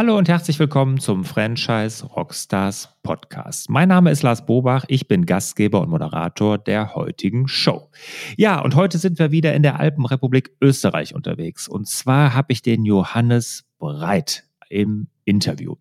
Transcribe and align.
Hallo 0.00 0.16
und 0.16 0.30
herzlich 0.30 0.58
willkommen 0.58 0.98
zum 0.98 1.24
Franchise 1.24 2.06
Rockstars 2.06 2.88
Podcast. 3.02 3.68
Mein 3.68 3.90
Name 3.90 4.10
ist 4.10 4.22
Lars 4.22 4.46
Bobach, 4.46 4.86
ich 4.88 5.08
bin 5.08 5.26
Gastgeber 5.26 5.82
und 5.82 5.90
Moderator 5.90 6.56
der 6.56 6.94
heutigen 6.94 7.48
Show. 7.48 7.90
Ja, 8.38 8.62
und 8.62 8.76
heute 8.76 8.96
sind 8.96 9.18
wir 9.18 9.30
wieder 9.30 9.52
in 9.52 9.62
der 9.62 9.78
Alpenrepublik 9.78 10.52
Österreich 10.62 11.14
unterwegs. 11.14 11.68
Und 11.68 11.86
zwar 11.86 12.32
habe 12.32 12.50
ich 12.50 12.62
den 12.62 12.86
Johannes 12.86 13.66
Breit 13.78 14.44
im 14.70 15.08
Interview. 15.26 15.76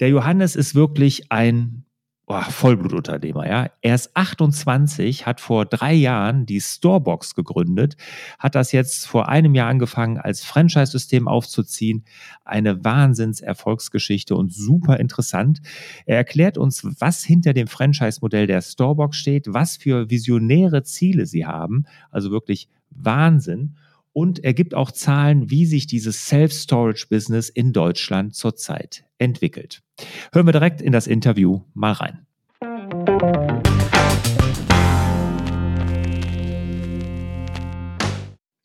Der 0.00 0.08
Johannes 0.08 0.56
ist 0.56 0.74
wirklich 0.74 1.30
ein 1.30 1.84
oh, 2.26 2.40
Vollblutunternehmer, 2.40 3.46
ja. 3.46 3.70
Er 3.80 3.94
ist 3.94 4.16
28, 4.16 5.26
hat 5.26 5.40
vor 5.40 5.66
drei 5.66 5.92
Jahren 5.92 6.46
die 6.46 6.60
Storebox 6.60 7.34
gegründet, 7.34 7.96
hat 8.38 8.54
das 8.54 8.72
jetzt 8.72 9.06
vor 9.06 9.28
einem 9.28 9.54
Jahr 9.54 9.68
angefangen, 9.68 10.18
als 10.18 10.42
Franchise-System 10.42 11.28
aufzuziehen. 11.28 12.04
Eine 12.44 12.84
Wahnsinnserfolgsgeschichte 12.84 14.34
und 14.34 14.52
super 14.52 14.98
interessant. 14.98 15.60
Er 16.06 16.16
erklärt 16.16 16.58
uns, 16.58 16.84
was 17.00 17.22
hinter 17.24 17.52
dem 17.52 17.66
Franchise-Modell 17.66 18.46
der 18.46 18.62
Storebox 18.62 19.16
steht, 19.16 19.46
was 19.48 19.76
für 19.76 20.10
visionäre 20.10 20.82
Ziele 20.82 21.26
sie 21.26 21.46
haben. 21.46 21.84
Also 22.10 22.30
wirklich 22.30 22.68
Wahnsinn. 22.90 23.76
Und 24.12 24.44
er 24.44 24.54
gibt 24.54 24.74
auch 24.74 24.92
Zahlen, 24.92 25.50
wie 25.50 25.66
sich 25.66 25.86
dieses 25.86 26.26
Self-Storage-Business 26.26 27.48
in 27.48 27.72
Deutschland 27.72 28.34
zurzeit 28.34 29.04
entwickelt. 29.18 29.83
Hören 30.32 30.46
wir 30.46 30.52
direkt 30.52 30.80
in 30.80 30.92
das 30.92 31.06
Interview 31.06 31.60
mal 31.74 31.92
rein. 31.92 32.26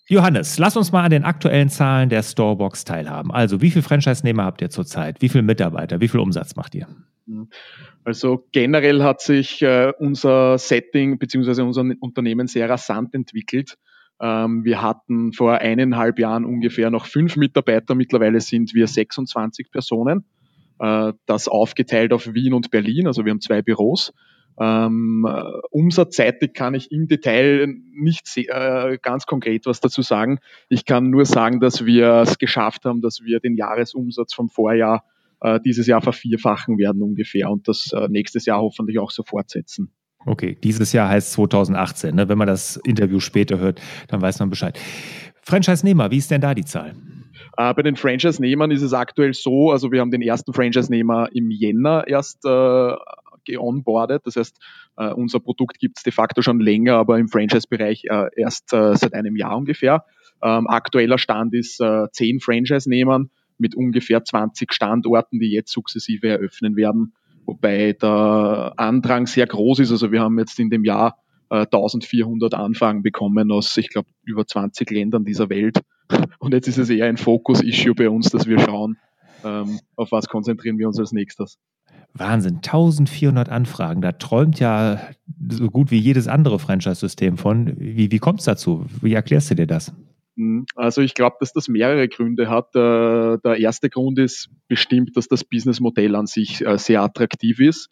Johannes, 0.08 0.58
lass 0.58 0.76
uns 0.76 0.92
mal 0.92 1.04
an 1.04 1.12
den 1.12 1.24
aktuellen 1.24 1.70
Zahlen 1.70 2.10
der 2.10 2.24
Storebox 2.24 2.84
teilhaben. 2.84 3.32
Also, 3.32 3.62
wie 3.62 3.70
viele 3.70 3.84
Franchise-Nehmer 3.84 4.44
habt 4.44 4.60
ihr 4.62 4.72
zurzeit? 4.72 5.22
Wie 5.22 5.30
viele 5.30 5.44
Mitarbeiter? 5.44 6.02
Wie 6.02 6.08
viel 6.08 6.20
Umsatz 6.20 6.56
macht 6.56 6.74
ihr? 6.74 6.88
Also 8.04 8.48
generell 8.52 9.04
hat 9.04 9.22
sich 9.22 9.62
äh, 9.62 9.94
unser 10.00 10.58
Setting 10.58 11.20
bzw. 11.20 11.62
unser 11.62 11.84
Unternehmen 12.00 12.48
sehr 12.48 12.68
rasant 12.68 13.14
entwickelt. 13.14 13.78
Ähm, 14.20 14.66
wir 14.66 14.82
hatten 14.82 15.32
vor 15.34 15.60
eineinhalb 15.60 16.18
Jahren 16.18 16.44
ungefähr 16.44 16.90
noch 16.90 17.06
fünf 17.06 17.36
Mitarbeiter. 17.36 17.94
Mittlerweile 17.94 18.42
sind 18.42 18.74
wir 18.74 18.88
26 18.88 19.72
Personen. 19.72 20.26
Äh, 20.80 21.14
das 21.26 21.48
aufgeteilt 21.48 22.14
auf 22.14 22.34
Wien 22.34 22.54
und 22.54 22.72
Berlin. 22.72 23.08
Also 23.08 23.26
wir 23.26 23.32
haben 23.32 23.42
zwei 23.42 23.62
Büros. 23.62 24.14
Ähm, 24.62 25.26
umsatzseitig 25.72 26.54
kann 26.54 26.74
ich 26.74 26.92
im 26.92 27.08
Detail 27.08 27.68
nicht 27.94 28.26
äh, 28.36 28.98
ganz 29.02 29.26
konkret 29.26 29.66
was 29.66 29.80
dazu 29.80 30.02
sagen. 30.02 30.40
Ich 30.68 30.86
kann 30.86 31.10
nur 31.10 31.26
sagen, 31.26 31.62
dass 31.62 31.86
wir 31.86 32.08
es 32.24 32.38
geschafft 32.38 32.84
haben, 32.84 33.02
dass 33.02 33.22
wir 33.24 33.40
den 33.40 33.56
Jahresumsatz 33.56 34.34
vom 34.34 34.50
Vorjahr 34.50 35.06
äh, 35.40 35.62
dieses 35.64 35.88
Jahr 35.88 36.02
vervierfachen 36.02 36.78
werden 36.78 37.02
ungefähr 37.02 37.50
und 37.50 37.70
das 37.70 37.92
äh, 37.94 38.10
nächstes 38.10 38.46
Jahr 38.46 38.60
hoffentlich 38.60 39.00
auch 39.00 39.12
so 39.12 39.24
fortsetzen. 39.24 39.94
Okay, 40.26 40.58
dieses 40.62 40.92
Jahr 40.92 41.08
heißt 41.08 41.32
2018. 41.32 42.14
Ne? 42.14 42.28
Wenn 42.28 42.38
man 42.38 42.48
das 42.48 42.76
Interview 42.84 43.22
später 43.22 43.60
hört, 43.60 43.82
dann 44.10 44.22
weiß 44.22 44.40
man 44.40 44.50
Bescheid. 44.50 44.78
Franchise-Nehmer, 45.42 46.12
wie 46.12 46.18
ist 46.18 46.30
denn 46.32 46.42
da 46.42 46.54
die 46.54 46.66
Zahl? 46.66 46.96
Äh, 47.60 47.74
bei 47.74 47.82
den 47.82 47.98
Franchise-Nehmern 47.98 48.72
ist 48.72 48.82
es 48.82 48.94
aktuell 48.94 49.34
so, 49.34 49.72
also 49.72 49.92
wir 49.92 50.00
haben 50.00 50.12
den 50.12 50.22
ersten 50.22 50.54
Franchise-Nehmer 50.54 51.28
im 51.34 51.52
Jänner 51.52 52.08
erst 52.08 52.46
äh, 52.46 52.96
geonboardet. 53.44 54.26
Das 54.26 54.38
heißt, 54.38 54.58
äh, 54.96 55.12
unser 55.12 55.42
Produkt 55.42 55.78
gibt 55.78 55.98
es 55.98 56.04
de 56.04 56.14
facto 56.14 56.42
schon 56.42 56.62
länger, 56.62 56.96
aber 56.96 57.20
im 57.20 57.28
Franchise-Bereich 57.28 58.06
äh, 58.06 58.30
erst 58.38 58.72
äh, 58.72 58.96
seit 58.96 59.14
einem 59.14 59.36
Jahr 59.36 59.58
ungefähr. 59.58 60.06
Ähm, 60.42 60.68
aktueller 60.68 61.18
Stand 61.18 61.54
ist 61.54 61.82
äh, 61.82 62.10
zehn 62.14 62.40
Franchise-Nehmern 62.40 63.30
mit 63.58 63.76
ungefähr 63.76 64.24
20 64.24 64.72
Standorten, 64.72 65.40
die 65.40 65.52
jetzt 65.52 65.74
sukzessive 65.74 66.30
eröffnen 66.30 66.78
werden, 66.78 67.12
wobei 67.46 67.92
der 67.92 68.72
Andrang 68.78 69.28
sehr 69.28 69.48
groß 69.48 69.80
ist. 69.80 69.92
Also 69.92 70.14
wir 70.14 70.22
haben 70.22 70.40
jetzt 70.40 70.58
in 70.62 70.70
dem 70.70 70.86
Jahr 70.86 71.18
1400 71.50 72.54
Anfragen 72.54 73.02
bekommen 73.02 73.52
aus, 73.52 73.76
ich 73.78 73.90
glaube, 73.90 74.10
über 74.24 74.46
20 74.46 74.90
Ländern 74.92 75.26
dieser 75.26 75.50
Welt. 75.50 75.80
Und 76.40 76.54
jetzt 76.54 76.68
ist 76.68 76.78
es 76.78 76.90
eher 76.90 77.08
ein 77.08 77.18
Fokus-Issue 77.18 77.96
bei 77.96 78.10
uns, 78.10 78.30
dass 78.30 78.48
wir 78.48 78.60
schauen, 78.60 78.98
ähm, 79.44 79.80
auf 79.96 80.12
was 80.12 80.28
konzentrieren 80.28 80.78
wir 80.78 80.88
uns 80.88 81.00
als 81.00 81.12
nächstes. 81.12 81.58
Wahnsinn, 82.14 82.58
1400 82.58 83.50
Anfragen. 83.50 84.02
Da 84.02 84.12
träumt 84.12 84.60
ja 84.60 85.00
so 85.50 85.70
gut 85.70 85.92
wie 85.92 86.00
jedes 86.00 86.28
andere 86.28 86.60
Franchise-System 86.60 87.38
von. 87.38 87.74
Wie, 87.78 88.12
wie 88.12 88.20
kommt 88.20 88.40
es 88.40 88.46
dazu? 88.46 88.86
Wie 89.02 89.14
erklärst 89.14 89.52
du 89.52 89.56
dir 89.56 89.68
das? 89.68 89.94
Hm, 90.36 90.66
also 90.76 91.02
ich 91.02 91.14
glaube, 91.14 91.38
dass 91.40 91.54
das 91.54 91.68
mehrere 91.68 92.08
Gründe 92.08 92.50
hat. 92.50 92.76
Äh, 92.76 93.38
der 93.44 93.58
erste 93.60 93.90
Grund 93.90 94.18
ist 94.20 94.50
bestimmt, 94.68 95.16
dass 95.16 95.28
das 95.28 95.44
Businessmodell 95.44 96.16
an 96.16 96.26
sich 96.26 96.66
äh, 96.66 96.78
sehr 96.78 97.02
attraktiv 97.04 97.60
ist. 97.60 97.90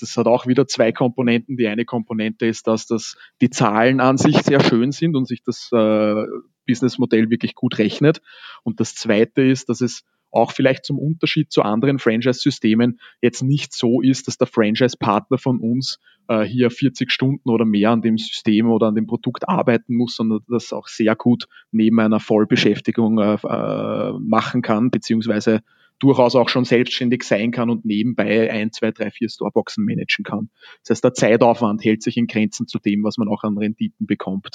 Das 0.00 0.16
hat 0.16 0.26
auch 0.26 0.46
wieder 0.46 0.66
zwei 0.66 0.92
Komponenten. 0.92 1.56
Die 1.56 1.66
eine 1.66 1.84
Komponente 1.84 2.46
ist, 2.46 2.66
dass 2.66 2.86
das 2.86 3.16
die 3.40 3.50
Zahlen 3.50 4.00
an 4.00 4.18
sich 4.18 4.38
sehr 4.42 4.60
schön 4.60 4.92
sind 4.92 5.16
und 5.16 5.26
sich 5.26 5.42
das 5.42 5.70
äh, 5.72 6.24
Businessmodell 6.66 7.30
wirklich 7.30 7.54
gut 7.54 7.78
rechnet. 7.78 8.20
Und 8.62 8.80
das 8.80 8.94
zweite 8.94 9.42
ist, 9.42 9.68
dass 9.68 9.80
es 9.80 10.04
auch 10.34 10.50
vielleicht 10.50 10.84
zum 10.84 10.98
Unterschied 10.98 11.52
zu 11.52 11.62
anderen 11.62 11.98
Franchise-Systemen 11.98 12.98
jetzt 13.22 13.42
nicht 13.42 13.72
so 13.72 14.00
ist, 14.00 14.26
dass 14.26 14.36
der 14.36 14.48
Franchise-Partner 14.48 15.38
von 15.38 15.60
uns 15.60 16.00
äh, 16.28 16.42
hier 16.42 16.70
40 16.70 17.10
Stunden 17.10 17.48
oder 17.48 17.64
mehr 17.64 17.90
an 17.90 18.02
dem 18.02 18.18
System 18.18 18.68
oder 18.68 18.88
an 18.88 18.96
dem 18.96 19.06
Produkt 19.06 19.48
arbeiten 19.48 19.94
muss, 19.94 20.16
sondern 20.16 20.40
das 20.48 20.72
auch 20.72 20.88
sehr 20.88 21.14
gut 21.14 21.46
neben 21.70 22.00
einer 22.00 22.18
Vollbeschäftigung 22.20 23.18
äh, 23.18 23.34
äh, 23.34 24.12
machen 24.18 24.60
kann, 24.62 24.90
beziehungsweise 24.90 25.62
durchaus 25.98 26.34
auch 26.34 26.48
schon 26.48 26.64
selbstständig 26.64 27.22
sein 27.22 27.50
kann 27.50 27.70
und 27.70 27.84
nebenbei 27.84 28.50
ein, 28.50 28.72
zwei, 28.72 28.90
drei, 28.90 29.10
vier 29.10 29.28
Storeboxen 29.28 29.84
managen 29.84 30.24
kann. 30.24 30.50
Das 30.82 30.90
heißt, 30.90 31.04
der 31.04 31.14
Zeitaufwand 31.14 31.84
hält 31.84 32.02
sich 32.02 32.16
in 32.16 32.26
Grenzen 32.26 32.66
zu 32.66 32.78
dem, 32.78 33.04
was 33.04 33.16
man 33.16 33.28
auch 33.28 33.42
an 33.44 33.56
Renditen 33.56 34.06
bekommt. 34.06 34.48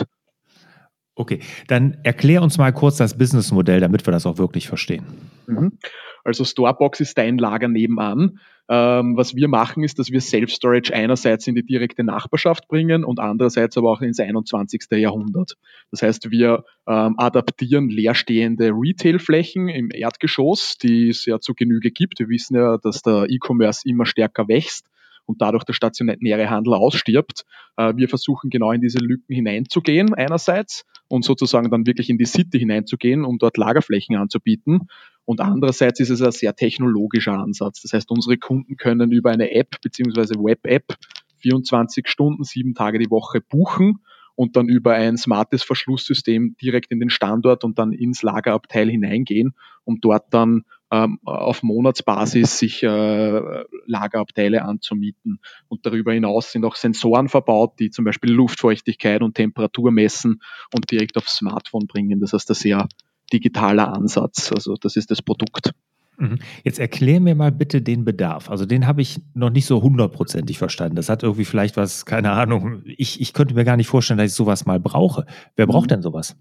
Okay, 1.16 1.40
dann 1.68 1.98
erklär 2.04 2.42
uns 2.42 2.58
mal 2.58 2.72
kurz 2.72 2.98
das 2.98 3.18
Businessmodell, 3.18 3.82
damit 3.82 4.08
wir 4.08 4.12
das 4.12 4.26
auch 4.26 4.38
wirklich 4.38 4.68
verstehen. 4.68 5.06
Mhm. 5.48 5.78
Also 6.24 6.44
Storebox 6.44 7.00
ist 7.00 7.18
dein 7.18 7.38
Lager 7.38 7.68
nebenan. 7.68 8.40
Ähm, 8.72 9.18
was 9.18 9.36
wir 9.36 9.48
machen, 9.48 9.84
ist, 9.84 9.98
dass 9.98 10.12
wir 10.12 10.22
Self-Storage 10.22 10.94
einerseits 10.94 11.48
in 11.48 11.56
die 11.56 11.66
direkte 11.66 12.04
Nachbarschaft 12.04 12.68
bringen 12.68 13.04
und 13.04 13.20
andererseits 13.20 13.78
aber 13.78 13.92
auch 13.92 14.02
ins 14.02 14.20
21. 14.20 14.84
Jahrhundert. 14.92 15.56
Das 15.90 16.04
heißt, 16.04 16.30
wir 16.30 16.64
ähm, 16.88 17.16
adaptieren 17.18 17.90
leerstehende 17.90 18.72
Retail-Flächen 18.72 19.70
im 19.70 19.90
Erdgeschoss, 19.92 20.78
die 20.78 21.10
es 21.10 21.26
ja 21.26 21.40
zu 21.40 21.56
Genüge 21.56 21.90
gibt. 21.90 22.20
Wir 22.20 22.30
wissen 22.30 22.56
ja, 22.56 22.78
dass 22.78 23.02
der 23.02 23.26
E-Commerce 23.30 23.90
immer 23.90 24.06
stärker 24.06 24.48
wächst 24.48 24.86
und 25.30 25.42
dadurch 25.42 25.64
der 25.64 25.74
stationäre 25.74 26.50
Handel 26.50 26.74
ausstirbt. 26.74 27.46
Äh, 27.78 27.94
wir 27.96 28.10
versuchen 28.10 28.50
genau 28.50 28.72
in 28.72 28.82
diese 28.82 28.98
Lücken 28.98 29.34
hineinzugehen 29.34 30.14
einerseits 30.16 30.86
und 31.08 31.24
sozusagen 31.24 31.70
dann 31.70 31.86
wirklich 31.86 32.10
in 32.10 32.18
die 32.18 32.26
City 32.26 32.60
hineinzugehen, 32.60 33.24
um 33.24 33.38
dort 33.38 33.58
Lagerflächen 33.58 34.16
anzubieten. 34.16 34.88
Und 35.30 35.42
andererseits 35.42 36.00
ist 36.00 36.10
es 36.10 36.24
ein 36.24 36.32
sehr 36.32 36.56
technologischer 36.56 37.34
Ansatz. 37.34 37.84
Das 37.84 37.94
heißt, 37.94 38.10
unsere 38.10 38.40
Kunden 38.40 38.78
können 38.78 39.12
über 39.12 39.30
eine 39.30 39.52
App 39.52 39.80
bzw. 39.80 40.44
Web-App 40.44 40.96
24 41.38 42.08
Stunden, 42.08 42.44
sieben 42.44 42.74
Tage 42.74 42.98
die 42.98 43.12
Woche 43.12 43.40
buchen 43.40 44.00
und 44.34 44.56
dann 44.56 44.68
über 44.68 44.96
ein 44.96 45.18
smartes 45.18 45.62
Verschlusssystem 45.62 46.56
direkt 46.60 46.92
in 46.92 47.00
den 47.00 47.12
Standort 47.12 47.64
und 47.64 47.78
dann 47.78 47.92
ins 47.92 48.24
Lagerabteil 48.24 48.90
hineingehen, 48.90 49.54
um 49.84 50.02
dort 50.02 50.34
dann 50.34 50.64
ähm, 50.90 51.20
auf 51.24 51.62
Monatsbasis 51.62 52.58
sich 52.58 52.82
äh, 52.82 53.64
Lagerabteile 53.86 54.64
anzumieten. 54.64 55.42
Und 55.68 55.86
darüber 55.86 56.12
hinaus 56.12 56.52
sind 56.52 56.66
auch 56.66 56.76
Sensoren 56.76 57.30
verbaut, 57.30 57.80
die 57.80 57.92
zum 57.92 58.04
Beispiel 58.04 58.32
Luftfeuchtigkeit 58.32 59.22
und 59.22 59.36
Temperatur 59.36 59.92
messen 59.92 60.42
und 60.74 60.90
direkt 60.90 61.18
aufs 61.18 61.36
Smartphone 61.36 61.86
bringen. 61.86 62.20
Das 62.20 62.34
heißt, 62.34 62.50
ein 62.50 62.56
sehr 62.56 62.88
digitaler 63.30 63.94
Ansatz. 63.94 64.52
Also 64.52 64.76
das 64.76 64.96
ist 64.96 65.12
das 65.12 65.22
Produkt. 65.22 65.74
Mhm. 66.20 66.40
Jetzt 66.64 66.80
erklär 66.80 67.22
mir 67.22 67.34
mal 67.34 67.52
bitte 67.52 67.82
den 67.82 68.04
Bedarf. 68.04 68.50
Also 68.50 68.66
den 68.66 68.86
habe 68.86 69.02
ich 69.02 69.22
noch 69.34 69.50
nicht 69.50 69.66
so 69.66 69.82
hundertprozentig 69.82 70.58
verstanden. 70.58 70.98
Das 70.98 71.10
hat 71.10 71.24
irgendwie 71.24 71.46
vielleicht 71.46 71.78
was, 71.78 72.06
keine 72.06 72.32
Ahnung. 72.32 72.82
Ich, 72.86 73.22
ich 73.22 73.34
könnte 73.34 73.56
mir 73.56 73.64
gar 73.64 73.78
nicht 73.78 73.88
vorstellen, 73.88 74.18
dass 74.18 74.32
ich 74.32 74.36
sowas 74.36 74.66
mal 74.66 74.80
brauche. 74.80 75.26
Wer 75.56 75.66
braucht 75.66 75.86
mhm. 75.86 75.96
denn 75.96 76.02
sowas? 76.02 76.36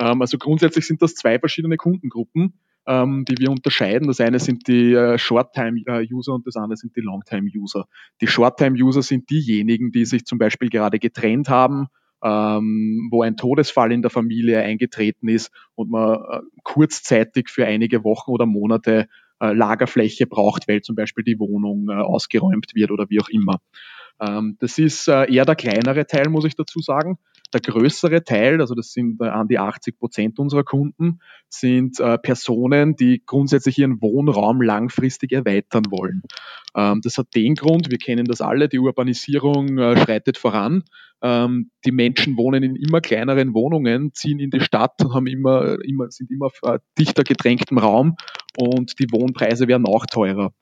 Ähm, 0.00 0.20
also 0.20 0.38
grundsätzlich 0.38 0.86
sind 0.86 1.02
das 1.02 1.14
zwei 1.14 1.38
verschiedene 1.38 1.76
Kundengruppen, 1.76 2.54
ähm, 2.86 3.24
die 3.24 3.38
wir 3.38 3.50
unterscheiden. 3.50 4.08
Das 4.08 4.20
eine 4.20 4.40
sind 4.40 4.66
die 4.66 4.92
äh, 4.92 5.18
Short-Time-User 5.18 6.34
und 6.34 6.46
das 6.46 6.56
andere 6.56 6.76
sind 6.76 6.96
die 6.96 7.00
Long-Time-User. 7.00 7.86
Die 8.20 8.26
Short-Time-User 8.26 9.02
sind 9.02 9.30
diejenigen, 9.30 9.92
die 9.92 10.04
sich 10.04 10.24
zum 10.24 10.38
Beispiel 10.38 10.68
gerade 10.68 10.98
getrennt 10.98 11.48
haben, 11.48 11.86
ähm, 12.22 13.08
wo 13.10 13.22
ein 13.22 13.36
Todesfall 13.36 13.92
in 13.92 14.02
der 14.02 14.10
Familie 14.10 14.60
eingetreten 14.60 15.28
ist 15.28 15.50
und 15.74 15.90
man 15.90 16.14
äh, 16.14 16.40
kurzzeitig 16.62 17.48
für 17.48 17.66
einige 17.66 18.04
Wochen 18.04 18.30
oder 18.30 18.46
Monate 18.46 19.08
äh, 19.40 19.52
Lagerfläche 19.52 20.26
braucht, 20.26 20.68
weil 20.68 20.82
zum 20.82 20.94
Beispiel 20.94 21.24
die 21.24 21.38
Wohnung 21.38 21.88
äh, 21.88 21.94
ausgeräumt 21.94 22.74
wird 22.74 22.90
oder 22.90 23.10
wie 23.10 23.20
auch 23.20 23.28
immer. 23.28 23.60
Ähm, 24.20 24.56
das 24.60 24.78
ist 24.78 25.08
äh, 25.08 25.32
eher 25.32 25.44
der 25.44 25.56
kleinere 25.56 26.06
Teil, 26.06 26.28
muss 26.28 26.44
ich 26.44 26.54
dazu 26.54 26.80
sagen. 26.80 27.18
Der 27.54 27.60
größere 27.60 28.24
Teil, 28.24 28.60
also 28.60 28.74
das 28.74 28.92
sind 28.92 29.20
äh, 29.20 29.28
an 29.28 29.48
die 29.48 29.58
80 29.58 29.98
Prozent 29.98 30.38
unserer 30.38 30.64
Kunden, 30.64 31.20
sind 31.48 32.00
äh, 32.00 32.18
Personen, 32.18 32.96
die 32.96 33.22
grundsätzlich 33.24 33.78
ihren 33.78 34.00
Wohnraum 34.00 34.62
langfristig 34.62 35.32
erweitern 35.32 35.84
wollen. 35.90 36.22
Ähm, 36.74 37.00
das 37.02 37.18
hat 37.18 37.34
den 37.34 37.54
Grund, 37.54 37.90
wir 37.90 37.98
kennen 37.98 38.24
das 38.24 38.40
alle, 38.40 38.68
die 38.68 38.78
Urbanisierung 38.78 39.78
äh, 39.78 39.96
schreitet 39.96 40.38
voran. 40.38 40.82
Ähm, 41.22 41.70
die 41.84 41.92
Menschen 41.92 42.36
wohnen 42.36 42.62
in 42.62 42.76
immer 42.76 43.00
kleineren 43.00 43.54
Wohnungen, 43.54 44.12
ziehen 44.12 44.40
in 44.40 44.50
die 44.50 44.60
Stadt 44.60 45.02
und 45.04 45.14
haben 45.14 45.26
immer, 45.26 45.76
immer, 45.84 46.10
sind 46.10 46.30
immer 46.30 46.50
äh, 46.62 46.78
dichter 46.98 47.22
gedrängtem 47.22 47.78
Raum 47.78 48.16
und 48.56 48.98
die 48.98 49.06
Wohnpreise 49.10 49.68
werden 49.68 49.86
auch 49.86 50.06
teurer. 50.06 50.52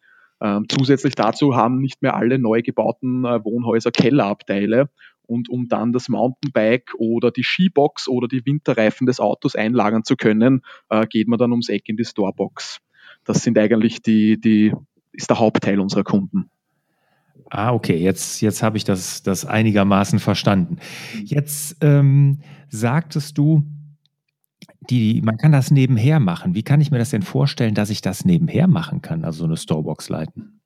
Ähm, 0.43 0.67
zusätzlich 0.71 1.15
dazu 1.15 1.55
haben 1.55 1.81
nicht 1.81 2.03
mehr 2.03 2.17
alle 2.17 2.39
neu 2.39 2.63
gebauten 2.63 3.25
Wohnhäuser 3.25 3.91
Kellerabteile. 3.91 4.89
Und 5.31 5.49
um 5.49 5.69
dann 5.69 5.93
das 5.93 6.09
Mountainbike 6.09 6.93
oder 6.99 7.31
die 7.31 7.45
Skibox 7.45 8.09
oder 8.09 8.27
die 8.27 8.45
Winterreifen 8.45 9.07
des 9.07 9.21
Autos 9.21 9.55
einlagern 9.55 10.03
zu 10.03 10.17
können, 10.17 10.63
äh, 10.89 11.07
geht 11.07 11.29
man 11.29 11.39
dann 11.39 11.53
ums 11.53 11.69
Eck 11.69 11.89
in 11.89 11.97
die 11.97 12.05
Storebox. 12.05 12.79
Das 13.25 13.45
sind 13.45 13.57
eigentlich 13.57 14.03
die, 14.03 14.41
die, 14.41 14.75
ist 15.13 15.31
der 15.31 15.39
Hauptteil 15.39 15.79
unserer 15.79 16.03
Kunden. 16.03 16.51
Ah, 17.49 17.73
okay, 17.73 17.97
jetzt, 17.97 18.41
jetzt 18.41 18.61
habe 18.65 18.77
ich 18.77 18.83
das, 18.83 19.23
das 19.23 19.45
einigermaßen 19.45 20.19
verstanden. 20.19 20.79
Jetzt 21.23 21.77
ähm, 21.81 22.41
sagtest 22.69 23.39
du, 23.39 23.63
die, 24.91 25.23
man 25.23 25.37
kann 25.37 25.53
das 25.53 25.71
nebenher 25.71 26.19
machen. 26.19 26.57
Wie 26.57 26.65
kann 26.65 26.81
ich 26.81 26.91
mir 26.91 26.99
das 26.99 27.11
denn 27.11 27.23
vorstellen, 27.23 27.75
dass 27.75 27.91
ich 27.91 28.01
das 28.01 28.25
nebenher 28.25 28.67
machen 28.67 29.01
kann, 29.01 29.25
also 29.25 29.41
so 29.41 29.45
eine 29.45 29.57
Storebox 29.57 30.09
leiten? 30.09 30.61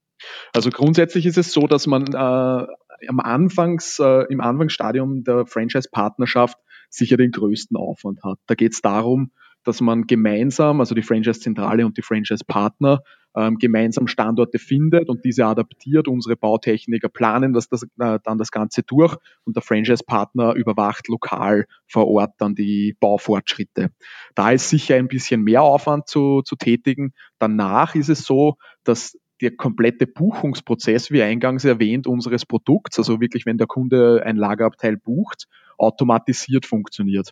Also 0.52 0.70
grundsätzlich 0.70 1.26
ist 1.26 1.38
es 1.38 1.52
so, 1.52 1.67
dass 1.67 1.87
man 1.87 2.06
äh, 2.06 2.67
am 3.08 3.20
Anfangs, 3.20 3.99
äh, 3.99 4.25
im 4.31 4.41
Anfangsstadium 4.41 5.25
der 5.25 5.46
Franchise-Partnerschaft 5.46 6.58
sicher 6.91 7.17
den 7.17 7.31
größten 7.31 7.76
Aufwand 7.76 8.23
hat. 8.23 8.38
Da 8.46 8.55
geht 8.55 8.73
es 8.73 8.81
darum, 8.81 9.32
dass 9.64 9.81
man 9.81 10.06
gemeinsam, 10.06 10.81
also 10.81 10.94
die 10.94 11.02
Franchise-Zentrale 11.02 11.87
und 11.87 11.96
die 11.96 12.02
Franchise-Partner, 12.02 13.02
ähm, 13.37 13.56
gemeinsam 13.58 14.06
Standorte 14.06 14.58
findet 14.58 15.08
und 15.08 15.25
diese 15.25 15.46
adaptiert. 15.46 16.06
Unsere 16.06 16.37
Bautechniker 16.37 17.08
planen 17.08 17.52
das, 17.52 17.69
das, 17.69 17.82
äh, 17.99 18.19
dann 18.23 18.38
das 18.38 18.50
Ganze 18.50 18.82
durch 18.82 19.17
und 19.44 19.56
der 19.56 19.62
Franchise-Partner 19.62 20.55
überwacht 20.55 21.08
lokal 21.08 21.67
vor 21.88 22.06
Ort 22.06 22.35
dann 22.38 22.55
die 22.55 22.96
Baufortschritte. 23.00 23.91
Da 24.35 24.50
ist 24.52 24.69
sicher 24.69 24.96
ein 24.96 25.08
bisschen 25.08 25.43
mehr 25.43 25.62
Aufwand 25.62 26.06
zu, 26.08 26.43
zu 26.43 26.55
tätigen. 26.56 27.12
Danach 27.38 27.94
ist 27.94 28.08
es 28.08 28.25
so, 28.25 28.56
dass 28.85 29.19
der 29.40 29.56
komplette 29.56 30.06
Buchungsprozess, 30.06 31.10
wie 31.10 31.22
eingangs 31.22 31.64
erwähnt, 31.64 32.06
unseres 32.06 32.46
Produkts, 32.46 32.98
also 32.98 33.20
wirklich, 33.20 33.46
wenn 33.46 33.58
der 33.58 33.66
Kunde 33.66 34.22
ein 34.25 34.36
Lagerabteil 34.36 34.96
bucht, 34.96 35.46
automatisiert 35.76 36.66
funktioniert. 36.66 37.31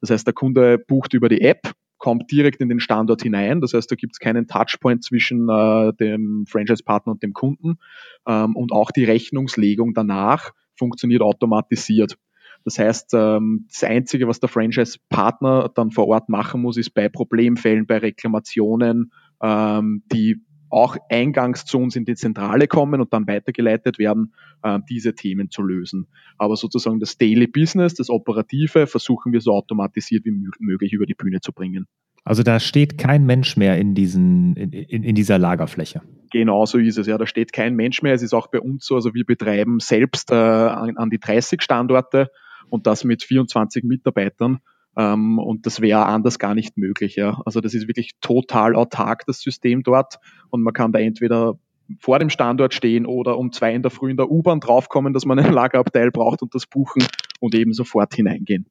Das 0.00 0.10
heißt, 0.10 0.26
der 0.26 0.34
Kunde 0.34 0.78
bucht 0.78 1.12
über 1.12 1.28
die 1.28 1.40
App, 1.42 1.72
kommt 1.98 2.30
direkt 2.30 2.60
in 2.60 2.68
den 2.70 2.80
Standort 2.80 3.22
hinein. 3.22 3.60
Das 3.60 3.74
heißt, 3.74 3.90
da 3.90 3.94
gibt 3.94 4.14
es 4.14 4.18
keinen 4.18 4.46
Touchpoint 4.46 5.04
zwischen 5.04 5.48
äh, 5.48 5.92
dem 5.94 6.46
Franchise-Partner 6.48 7.12
und 7.12 7.22
dem 7.22 7.34
Kunden. 7.34 7.78
Ähm, 8.26 8.56
und 8.56 8.72
auch 8.72 8.90
die 8.90 9.04
Rechnungslegung 9.04 9.92
danach 9.92 10.52
funktioniert 10.76 11.20
automatisiert. 11.20 12.16
Das 12.64 12.78
heißt, 12.78 13.12
ähm, 13.14 13.66
das 13.68 13.84
Einzige, 13.84 14.28
was 14.28 14.40
der 14.40 14.48
Franchise-Partner 14.48 15.70
dann 15.74 15.90
vor 15.90 16.08
Ort 16.08 16.28
machen 16.28 16.62
muss, 16.62 16.78
ist 16.78 16.90
bei 16.90 17.08
Problemfällen, 17.08 17.86
bei 17.86 17.98
Reklamationen, 17.98 19.12
ähm, 19.42 20.02
die 20.10 20.42
auch 20.70 20.96
eingangs 21.08 21.64
zu 21.64 21.78
uns 21.78 21.96
in 21.96 22.04
die 22.04 22.14
Zentrale 22.14 22.66
kommen 22.66 23.00
und 23.00 23.12
dann 23.12 23.26
weitergeleitet 23.26 23.98
werden, 23.98 24.34
äh, 24.62 24.78
diese 24.88 25.14
Themen 25.14 25.50
zu 25.50 25.62
lösen. 25.62 26.06
Aber 26.38 26.56
sozusagen 26.56 27.00
das 27.00 27.18
Daily 27.18 27.46
Business, 27.46 27.94
das 27.94 28.08
Operative, 28.08 28.86
versuchen 28.86 29.32
wir 29.32 29.40
so 29.40 29.52
automatisiert 29.52 30.24
wie 30.24 30.32
möglich 30.60 30.92
über 30.92 31.06
die 31.06 31.14
Bühne 31.14 31.40
zu 31.40 31.52
bringen. 31.52 31.86
Also 32.24 32.42
da 32.42 32.60
steht 32.60 32.98
kein 32.98 33.24
Mensch 33.24 33.56
mehr 33.56 33.78
in, 33.78 33.94
diesen, 33.94 34.54
in, 34.54 34.72
in, 34.72 35.02
in 35.02 35.14
dieser 35.14 35.38
Lagerfläche. 35.38 36.02
Genau 36.30 36.64
so 36.66 36.78
ist 36.78 36.98
es, 36.98 37.06
ja. 37.06 37.18
Da 37.18 37.26
steht 37.26 37.52
kein 37.52 37.74
Mensch 37.74 38.02
mehr. 38.02 38.14
Es 38.14 38.22
ist 38.22 38.34
auch 38.34 38.48
bei 38.48 38.60
uns 38.60 38.84
so, 38.84 38.94
also 38.94 39.14
wir 39.14 39.24
betreiben 39.24 39.80
selbst 39.80 40.30
äh, 40.30 40.34
an, 40.34 40.96
an 40.96 41.10
die 41.10 41.18
30 41.18 41.62
Standorte 41.62 42.30
und 42.68 42.86
das 42.86 43.04
mit 43.04 43.24
24 43.24 43.84
Mitarbeitern. 43.84 44.60
Ähm, 44.96 45.38
und 45.38 45.66
das 45.66 45.80
wäre 45.80 46.06
anders 46.06 46.38
gar 46.38 46.54
nicht 46.54 46.76
möglich. 46.76 47.16
Ja. 47.16 47.40
Also 47.44 47.60
das 47.60 47.74
ist 47.74 47.88
wirklich 47.88 48.12
total 48.20 48.74
autark, 48.74 49.24
das 49.26 49.40
System 49.40 49.82
dort. 49.82 50.16
Und 50.50 50.62
man 50.62 50.72
kann 50.72 50.92
da 50.92 50.98
entweder 50.98 51.58
vor 51.98 52.18
dem 52.18 52.30
Standort 52.30 52.74
stehen 52.74 53.06
oder 53.06 53.36
um 53.38 53.52
zwei 53.52 53.74
in 53.74 53.82
der 53.82 53.90
Früh 53.90 54.10
in 54.10 54.16
der 54.16 54.30
U-Bahn 54.30 54.60
draufkommen, 54.60 55.12
dass 55.12 55.24
man 55.24 55.38
ein 55.38 55.52
Lagerabteil 55.52 56.10
braucht 56.10 56.42
und 56.42 56.54
das 56.54 56.66
buchen 56.66 57.02
und 57.40 57.54
eben 57.54 57.72
sofort 57.72 58.14
hineingehen. 58.14 58.66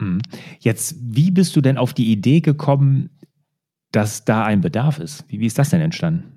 Mhm. 0.00 0.20
Jetzt, 0.60 0.96
wie 1.00 1.30
bist 1.30 1.56
du 1.56 1.60
denn 1.60 1.78
auf 1.78 1.94
die 1.94 2.10
Idee 2.12 2.40
gekommen, 2.40 3.10
dass 3.90 4.24
da 4.24 4.44
ein 4.44 4.60
Bedarf 4.60 4.98
ist? 4.98 5.24
Wie, 5.28 5.40
wie 5.40 5.46
ist 5.46 5.58
das 5.58 5.70
denn 5.70 5.80
entstanden? 5.80 6.31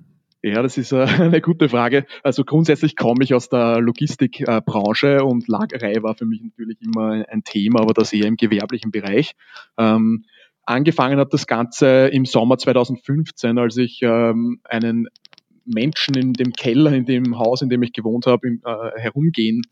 Ja, 0.45 0.61
das 0.61 0.77
ist 0.77 0.91
äh, 0.91 0.97
eine 1.19 1.41
gute 1.41 1.69
Frage. 1.69 2.05
Also 2.21 2.43
grundsätzlich 2.43 2.95
komme 2.95 3.23
ich 3.23 3.33
aus 3.33 3.49
der 3.49 3.81
Logistikbranche 3.81 5.23
und 5.23 5.47
Lagerei 5.47 6.03
war 6.03 6.13
für 6.13 6.25
mich 6.25 6.39
natürlich 6.43 6.77
immer 6.83 7.25
ein 7.27 7.43
Thema, 7.43 7.81
aber 7.81 7.95
das 7.95 8.13
eher 8.13 8.27
im 8.27 8.37
gewerblichen 8.37 8.91
Bereich. 8.91 9.31
Ähm, 9.79 10.25
angefangen 10.63 11.17
hat 11.17 11.33
das 11.33 11.47
Ganze 11.47 12.09
im 12.09 12.25
Sommer 12.25 12.59
2015, 12.59 13.57
als 13.57 13.75
ich 13.77 14.03
ähm, 14.03 14.59
einen 14.65 15.07
Menschen 15.65 16.15
in 16.15 16.33
dem 16.33 16.53
Keller, 16.53 16.93
in 16.93 17.05
dem 17.05 17.39
Haus, 17.39 17.63
in 17.63 17.69
dem 17.69 17.81
ich 17.81 17.91
gewohnt 17.91 18.27
habe, 18.27 18.47
äh, 18.47 18.99
herumgehen 18.99 19.63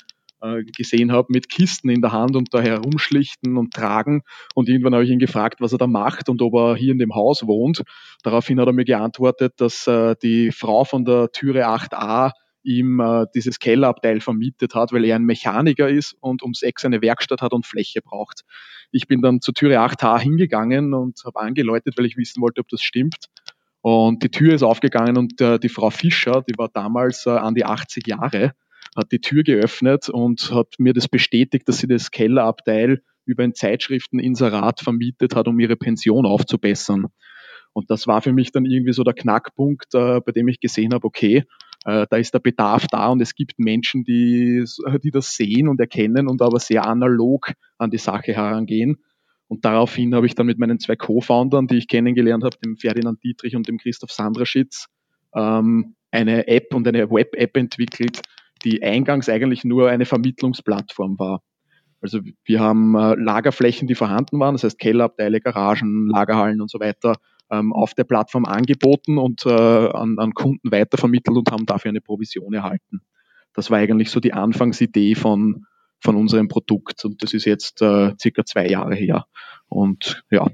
äh, 0.44 0.64
gesehen 0.64 1.12
habe 1.12 1.28
mit 1.30 1.50
Kisten 1.50 1.90
in 1.90 2.02
der 2.02 2.12
Hand 2.12 2.36
und 2.36 2.54
da 2.54 2.62
herumschlichten 2.62 3.58
und 3.58 3.74
tragen. 3.74 4.24
Und 4.54 4.70
irgendwann 4.70 4.94
habe 4.94 5.06
ich 5.06 5.10
ihn 5.10 5.20
gefragt, 5.20 5.62
was 5.62 5.72
er 5.72 5.78
da 5.78 5.88
macht 5.88 6.30
und 6.30 6.42
ob 6.42 6.54
er 6.54 6.76
hier 6.76 6.92
in 6.92 7.00
dem 7.00 7.16
Haus 7.16 7.48
wohnt. 7.48 7.84
Daraufhin 8.24 8.60
hat 8.60 8.68
er 8.68 8.74
mir 8.74 8.86
geantwortet, 8.86 9.54
dass 9.58 9.88
äh, 9.88 10.16
die 10.22 10.52
Frau 10.52 10.84
von 10.84 11.06
der 11.06 11.32
Türe 11.32 11.68
8a 11.68 12.32
ihm 12.64 13.00
äh, 13.00 13.26
dieses 13.36 13.60
Kellerabteil 13.60 14.22
vermietet 14.22 14.76
hat, 14.76 14.92
weil 14.94 15.06
er 15.06 15.16
ein 15.16 15.24
Mechaniker 15.24 15.90
ist 15.90 16.16
und 16.20 16.42
ums 16.42 16.62
Eck 16.62 16.84
eine 16.84 17.02
Werkstatt 17.02 17.42
hat 17.42 17.54
und 17.54 17.66
Fläche 17.66 18.02
braucht. 18.02 18.42
Ich 18.92 19.08
bin 19.08 19.22
dann 19.22 19.42
zur 19.42 19.54
Türe 19.54 19.80
8a 19.80 20.20
hingegangen 20.20 20.94
und 20.94 21.20
habe 21.26 21.40
angeläutet, 21.40 21.98
weil 21.98 22.06
ich 22.06 22.18
wissen 22.18 22.42
wollte, 22.42 22.62
ob 22.62 22.68
das 22.70 22.82
stimmt. 22.82 23.28
Und 23.82 24.24
die 24.24 24.30
Tür 24.30 24.54
ist 24.54 24.64
aufgegangen 24.64 25.18
und 25.18 25.42
äh, 25.42 25.60
die 25.60 25.70
Frau 25.70 25.90
Fischer, 25.90 26.42
die 26.42 26.58
war 26.58 26.70
damals 26.70 27.26
äh, 27.26 27.32
an 27.32 27.54
die 27.54 27.66
80 27.66 28.08
Jahre, 28.08 28.54
hat 28.96 29.12
die 29.12 29.20
Tür 29.20 29.44
geöffnet 29.44 30.10
und 30.10 30.52
hat 30.52 30.76
mir 30.78 30.94
das 30.94 31.08
bestätigt, 31.08 31.68
dass 31.68 31.80
sie 31.80 31.88
das 31.88 32.12
Kellerabteil 32.12 33.02
über 33.26 33.44
ein 33.44 33.54
Zeitschrifteninserat 33.54 34.82
vermietet 34.82 35.36
hat, 35.36 35.48
um 35.48 35.60
ihre 35.60 35.76
Pension 35.76 36.26
aufzubessern. 36.26 37.08
Und 37.74 37.90
das 37.90 38.06
war 38.06 38.22
für 38.22 38.34
mich 38.34 38.52
dann 38.52 38.66
irgendwie 38.66 38.94
so 38.94 39.04
der 39.04 39.14
Knackpunkt, 39.14 39.94
äh, 39.96 40.22
bei 40.22 40.32
dem 40.32 40.48
ich 40.48 40.60
gesehen 40.60 40.94
habe, 40.94 41.08
okay, 41.08 41.44
äh, 41.86 42.06
da 42.10 42.18
ist 42.18 42.34
der 42.34 42.40
Bedarf 42.40 42.88
da 42.88 43.10
und 43.10 43.22
es 43.22 43.34
gibt 43.36 43.58
Menschen, 43.58 44.04
die, 44.04 44.64
die 45.04 45.12
das 45.12 45.36
sehen 45.36 45.68
und 45.68 45.80
erkennen 45.80 46.28
und 46.28 46.42
aber 46.42 46.60
sehr 46.60 46.86
analog 46.86 47.54
an 47.78 47.90
die 47.90 47.98
Sache 47.98 48.34
herangehen. 48.34 48.98
Und 49.48 49.66
daraufhin 49.66 50.16
habe 50.16 50.26
ich 50.26 50.36
dann 50.36 50.46
mit 50.46 50.60
meinen 50.60 50.80
zwei 50.80 50.96
Co-Foundern, 50.96 51.68
die 51.68 51.78
ich 51.78 51.88
kennengelernt 51.88 52.44
habe, 52.44 52.58
dem 52.64 52.78
Ferdinand 52.78 53.24
Dietrich 53.24 53.56
und 53.56 53.68
dem 53.68 53.78
Christoph 53.78 54.12
Sandraschitz, 54.12 54.88
ähm, 55.36 55.96
eine 56.12 56.48
App 56.48 56.74
und 56.74 56.88
eine 56.88 57.10
Web-App 57.10 57.58
entwickelt, 57.58 58.22
die 58.64 58.84
eingangs 58.84 59.30
eigentlich 59.30 59.64
nur 59.64 59.90
eine 59.90 60.06
Vermittlungsplattform 60.06 61.20
war. 61.20 61.42
Also 62.02 62.20
wir 62.44 62.60
haben 62.60 62.96
äh, 62.96 63.16
Lagerflächen, 63.16 63.88
die 63.88 63.96
vorhanden 63.96 64.40
waren, 64.40 64.56
das 64.56 64.64
heißt 64.66 64.78
Kellerabteile, 64.80 65.40
Garagen, 65.40 66.10
Lagerhallen 66.10 66.60
und 66.60 66.70
so 66.70 66.80
weiter, 66.80 67.16
ähm, 67.50 67.72
auf 67.72 67.94
der 67.94 68.04
Plattform 68.04 68.46
angeboten 68.46 69.18
und 69.18 69.46
äh, 69.46 69.50
an, 69.50 70.34
Kunden 70.34 70.72
weitervermittelt 70.72 71.38
und 71.38 71.52
haben 71.52 71.66
dafür 71.66 71.90
eine 71.90 72.02
Provision 72.02 72.54
erhalten. 72.54 73.02
Das 73.54 73.72
war 73.72 73.78
eigentlich 73.78 74.10
so 74.10 74.20
die 74.20 74.34
Anfangsidee 74.34 75.16
von, 75.16 75.66
von 76.02 76.16
unserem 76.18 76.50
Produkt 76.50 77.06
und 77.06 77.24
das 77.24 77.34
ist 77.34 77.46
jetzt 77.46 77.82
äh, 77.82 78.14
circa 78.20 78.44
zwei 78.44 78.68
Jahre 78.68 78.96
her. 78.96 79.26
Und 79.74 80.24
ja, 80.30 80.48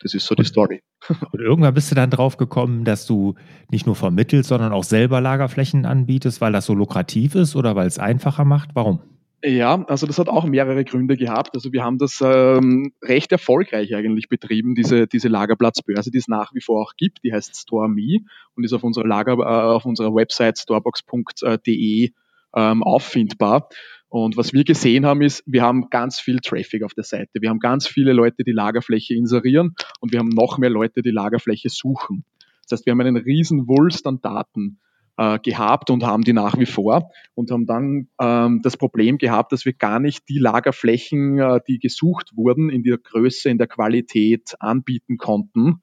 das 0.00 0.14
ist 0.14 0.26
so 0.26 0.34
die 0.34 0.44
Story. 0.44 0.82
Und 1.32 1.40
irgendwann 1.40 1.74
bist 1.74 1.90
du 1.90 1.94
dann 1.94 2.10
drauf 2.10 2.36
gekommen, 2.36 2.84
dass 2.84 3.06
du 3.06 3.34
nicht 3.70 3.86
nur 3.86 3.96
vermittelst, 3.96 4.48
sondern 4.48 4.72
auch 4.72 4.84
selber 4.84 5.20
Lagerflächen 5.20 5.86
anbietest, 5.86 6.40
weil 6.40 6.52
das 6.52 6.66
so 6.66 6.74
lukrativ 6.74 7.34
ist 7.34 7.56
oder 7.56 7.76
weil 7.76 7.86
es 7.86 7.98
einfacher 7.98 8.44
macht? 8.44 8.70
Warum? 8.74 9.00
Ja, 9.44 9.84
also 9.86 10.06
das 10.08 10.18
hat 10.18 10.28
auch 10.28 10.44
mehrere 10.46 10.84
Gründe 10.84 11.16
gehabt. 11.16 11.54
Also 11.54 11.72
wir 11.72 11.84
haben 11.84 11.98
das 11.98 12.20
ähm, 12.20 12.92
recht 13.04 13.30
erfolgreich 13.30 13.94
eigentlich 13.94 14.28
betrieben, 14.28 14.74
diese, 14.74 15.06
diese 15.06 15.28
Lagerplatzbörse, 15.28 16.10
die 16.10 16.18
es 16.18 16.26
nach 16.26 16.52
wie 16.54 16.60
vor 16.60 16.82
auch 16.82 16.94
gibt. 16.96 17.22
Die 17.22 17.32
heißt 17.32 17.54
StoreMe 17.54 18.24
und 18.56 18.64
ist 18.64 18.72
auf 18.72 18.82
unserer 18.82 19.06
Lager, 19.06 19.34
äh, 19.34 19.74
auf 19.76 19.84
unserer 19.84 20.12
Website 20.12 20.58
storebox.de 20.58 22.10
ähm, 22.56 22.82
auffindbar. 22.82 23.68
Und 24.08 24.36
was 24.36 24.52
wir 24.52 24.64
gesehen 24.64 25.04
haben, 25.04 25.22
ist, 25.22 25.42
wir 25.46 25.62
haben 25.62 25.90
ganz 25.90 26.18
viel 26.18 26.38
Traffic 26.38 26.82
auf 26.82 26.94
der 26.94 27.04
Seite. 27.04 27.40
Wir 27.40 27.50
haben 27.50 27.58
ganz 27.58 27.86
viele 27.86 28.12
Leute, 28.12 28.42
die 28.44 28.52
Lagerfläche 28.52 29.14
inserieren 29.14 29.74
und 30.00 30.12
wir 30.12 30.18
haben 30.18 30.30
noch 30.30 30.58
mehr 30.58 30.70
Leute, 30.70 31.02
die 31.02 31.10
Lagerfläche 31.10 31.68
suchen. 31.68 32.24
Das 32.62 32.78
heißt, 32.78 32.86
wir 32.86 32.92
haben 32.92 33.00
einen 33.00 33.16
riesen 33.16 33.68
Wulst 33.68 34.06
an 34.06 34.20
Daten. 34.20 34.78
äh, 35.18 35.38
gehabt 35.40 35.90
und 35.90 36.04
haben 36.04 36.22
die 36.22 36.32
nach 36.32 36.58
wie 36.58 36.66
vor 36.66 37.10
und 37.34 37.50
haben 37.50 37.66
dann 37.66 38.08
ähm, 38.20 38.60
das 38.62 38.76
Problem 38.76 39.18
gehabt, 39.18 39.52
dass 39.52 39.64
wir 39.64 39.72
gar 39.72 39.98
nicht 39.98 40.28
die 40.28 40.38
Lagerflächen, 40.38 41.38
äh, 41.38 41.60
die 41.66 41.78
gesucht 41.78 42.30
wurden, 42.36 42.70
in 42.70 42.84
der 42.84 42.98
Größe, 42.98 43.50
in 43.50 43.58
der 43.58 43.66
Qualität 43.66 44.54
anbieten 44.60 45.18
konnten 45.18 45.82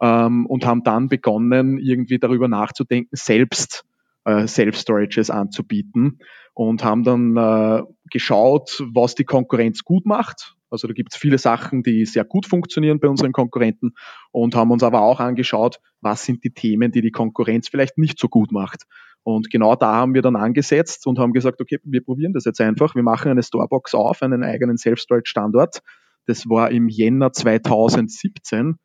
ähm, 0.00 0.46
und 0.46 0.64
haben 0.64 0.84
dann 0.84 1.08
begonnen, 1.08 1.78
irgendwie 1.78 2.18
darüber 2.18 2.48
nachzudenken, 2.48 3.10
selbst 3.12 3.84
äh, 4.26 4.46
Self-Storages 4.46 5.30
anzubieten 5.30 6.18
und 6.52 6.84
haben 6.84 7.04
dann 7.04 7.36
äh, 7.36 7.82
geschaut, 8.10 8.82
was 8.92 9.14
die 9.14 9.24
Konkurrenz 9.24 9.84
gut 9.84 10.04
macht. 10.04 10.54
Also 10.68 10.88
da 10.88 10.94
gibt 10.94 11.14
es 11.14 11.18
viele 11.18 11.38
Sachen, 11.38 11.82
die 11.82 12.04
sehr 12.06 12.24
gut 12.24 12.46
funktionieren 12.46 12.98
bei 12.98 13.08
unseren 13.08 13.32
Konkurrenten 13.32 13.92
und 14.32 14.56
haben 14.56 14.72
uns 14.72 14.82
aber 14.82 15.02
auch 15.02 15.20
angeschaut, 15.20 15.78
was 16.00 16.24
sind 16.24 16.42
die 16.42 16.52
Themen, 16.52 16.90
die 16.90 17.02
die 17.02 17.12
Konkurrenz 17.12 17.68
vielleicht 17.68 17.98
nicht 17.98 18.18
so 18.18 18.28
gut 18.28 18.50
macht. 18.50 18.82
Und 19.22 19.50
genau 19.50 19.76
da 19.76 19.94
haben 19.94 20.14
wir 20.14 20.22
dann 20.22 20.36
angesetzt 20.36 21.06
und 21.06 21.18
haben 21.18 21.32
gesagt, 21.32 21.60
okay, 21.60 21.78
wir 21.84 22.02
probieren 22.02 22.32
das 22.32 22.44
jetzt 22.44 22.60
einfach. 22.60 22.94
Wir 22.94 23.02
machen 23.02 23.30
eine 23.30 23.42
Storebox 23.42 23.94
auf, 23.94 24.22
einen 24.22 24.42
eigenen 24.42 24.76
Self-Storage-Standort. 24.76 25.80
Das 26.26 26.48
war 26.48 26.70
im 26.70 26.88
Jänner 26.88 27.32
2017. 27.32 28.76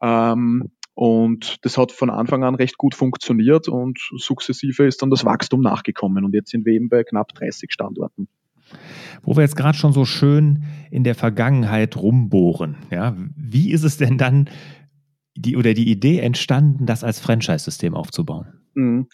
Ähm, 0.00 0.70
und 0.98 1.64
das 1.64 1.78
hat 1.78 1.92
von 1.92 2.10
Anfang 2.10 2.42
an 2.42 2.56
recht 2.56 2.76
gut 2.76 2.92
funktioniert 2.92 3.68
und 3.68 4.00
sukzessive 4.16 4.84
ist 4.84 5.00
dann 5.00 5.10
das 5.10 5.24
Wachstum 5.24 5.60
nachgekommen. 5.60 6.24
Und 6.24 6.34
jetzt 6.34 6.50
sind 6.50 6.66
wir 6.66 6.72
eben 6.72 6.88
bei 6.88 7.04
knapp 7.04 7.32
30 7.34 7.70
Standorten. 7.70 8.26
Wo 9.22 9.36
wir 9.36 9.42
jetzt 9.42 9.54
gerade 9.54 9.78
schon 9.78 9.92
so 9.92 10.04
schön 10.04 10.64
in 10.90 11.04
der 11.04 11.14
Vergangenheit 11.14 11.96
rumbohren, 11.96 12.78
ja, 12.90 13.14
wie 13.36 13.70
ist 13.70 13.84
es 13.84 13.96
denn 13.96 14.18
dann 14.18 14.50
die 15.36 15.56
oder 15.56 15.72
die 15.72 15.88
Idee 15.88 16.18
entstanden, 16.18 16.84
das 16.84 17.04
als 17.04 17.20
Franchise-System 17.20 17.94
aufzubauen? 17.94 18.48
Mhm. 18.74 19.06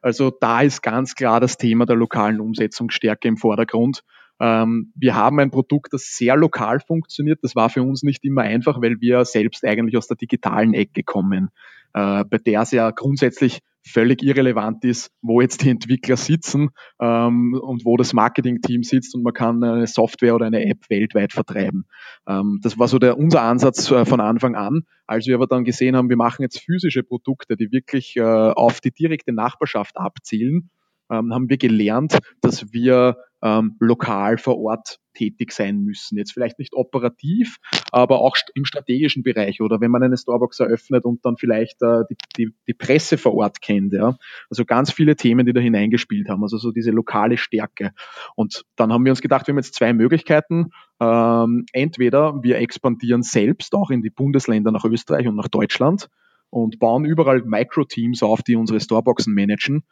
Also 0.00 0.30
da 0.30 0.60
ist 0.60 0.80
ganz 0.80 1.16
klar 1.16 1.40
das 1.40 1.56
Thema 1.56 1.86
der 1.86 1.96
lokalen 1.96 2.40
Umsetzungsstärke 2.40 3.26
im 3.26 3.36
Vordergrund. 3.36 4.04
Ähm, 4.40 4.92
wir 4.96 5.14
haben 5.14 5.38
ein 5.40 5.50
Produkt, 5.50 5.92
das 5.92 6.16
sehr 6.16 6.36
lokal 6.36 6.80
funktioniert. 6.80 7.40
Das 7.42 7.54
war 7.54 7.70
für 7.70 7.82
uns 7.82 8.02
nicht 8.02 8.24
immer 8.24 8.42
einfach, 8.42 8.80
weil 8.80 9.00
wir 9.00 9.24
selbst 9.24 9.64
eigentlich 9.64 9.96
aus 9.96 10.08
der 10.08 10.16
digitalen 10.16 10.74
Ecke 10.74 11.02
kommen, 11.02 11.50
äh, 11.94 12.24
bei 12.24 12.38
der 12.38 12.62
es 12.62 12.70
ja 12.72 12.90
grundsätzlich 12.90 13.60
völlig 13.84 14.22
irrelevant 14.22 14.84
ist, 14.84 15.10
wo 15.22 15.40
jetzt 15.40 15.62
die 15.62 15.70
Entwickler 15.70 16.16
sitzen 16.16 16.70
ähm, 17.00 17.54
und 17.60 17.84
wo 17.84 17.96
das 17.96 18.12
Marketing-Team 18.12 18.84
sitzt 18.84 19.14
und 19.14 19.22
man 19.22 19.32
kann 19.32 19.62
eine 19.62 19.86
Software 19.86 20.34
oder 20.34 20.46
eine 20.46 20.64
App 20.64 20.88
weltweit 20.88 21.32
vertreiben. 21.32 21.86
Ähm, 22.26 22.60
das 22.62 22.78
war 22.78 22.88
so 22.88 22.98
der, 22.98 23.18
unser 23.18 23.42
Ansatz 23.42 23.90
äh, 23.90 24.04
von 24.04 24.20
Anfang 24.20 24.54
an. 24.54 24.82
Als 25.06 25.26
wir 25.26 25.34
aber 25.34 25.46
dann 25.46 25.64
gesehen 25.64 25.96
haben, 25.96 26.08
wir 26.08 26.16
machen 26.16 26.42
jetzt 26.42 26.60
physische 26.60 27.02
Produkte, 27.02 27.56
die 27.56 27.72
wirklich 27.72 28.16
äh, 28.16 28.22
auf 28.22 28.80
die 28.80 28.92
direkte 28.92 29.32
Nachbarschaft 29.32 29.96
abzielen, 29.96 30.70
haben 31.08 31.50
wir 31.50 31.58
gelernt, 31.58 32.20
dass 32.40 32.72
wir 32.72 33.18
ähm, 33.42 33.76
lokal 33.80 34.38
vor 34.38 34.58
Ort 34.58 34.98
tätig 35.14 35.52
sein 35.52 35.82
müssen. 35.82 36.16
Jetzt 36.16 36.32
vielleicht 36.32 36.58
nicht 36.58 36.74
operativ, 36.74 37.58
aber 37.90 38.20
auch 38.20 38.36
im 38.54 38.64
strategischen 38.64 39.22
Bereich 39.22 39.60
oder 39.60 39.80
wenn 39.80 39.90
man 39.90 40.02
eine 40.02 40.16
Starbucks 40.16 40.60
eröffnet 40.60 41.04
und 41.04 41.24
dann 41.24 41.36
vielleicht 41.36 41.82
äh, 41.82 42.04
die, 42.08 42.16
die, 42.36 42.54
die 42.66 42.74
Presse 42.74 43.18
vor 43.18 43.34
Ort 43.34 43.60
kennt. 43.60 43.92
Ja? 43.92 44.16
Also 44.48 44.64
ganz 44.64 44.92
viele 44.92 45.16
Themen, 45.16 45.44
die 45.44 45.52
da 45.52 45.60
hineingespielt 45.60 46.28
haben, 46.28 46.42
also 46.42 46.56
so 46.56 46.70
diese 46.70 46.90
lokale 46.90 47.36
Stärke. 47.36 47.92
Und 48.36 48.64
dann 48.76 48.92
haben 48.92 49.04
wir 49.04 49.12
uns 49.12 49.20
gedacht, 49.20 49.46
wir 49.46 49.52
haben 49.52 49.58
jetzt 49.58 49.74
zwei 49.74 49.92
Möglichkeiten. 49.92 50.70
Ähm, 51.00 51.66
entweder 51.72 52.42
wir 52.42 52.58
expandieren 52.58 53.22
selbst 53.22 53.74
auch 53.74 53.90
in 53.90 54.02
die 54.02 54.10
Bundesländer 54.10 54.70
nach 54.70 54.84
Österreich 54.84 55.26
und 55.26 55.36
nach 55.36 55.48
Deutschland 55.48 56.08
und 56.48 56.78
bauen 56.78 57.04
überall 57.04 57.42
Micro-Teams 57.42 58.22
auf, 58.22 58.42
die 58.42 58.56
unsere 58.56 58.78
Storeboxen 58.78 59.34
managen. 59.34 59.84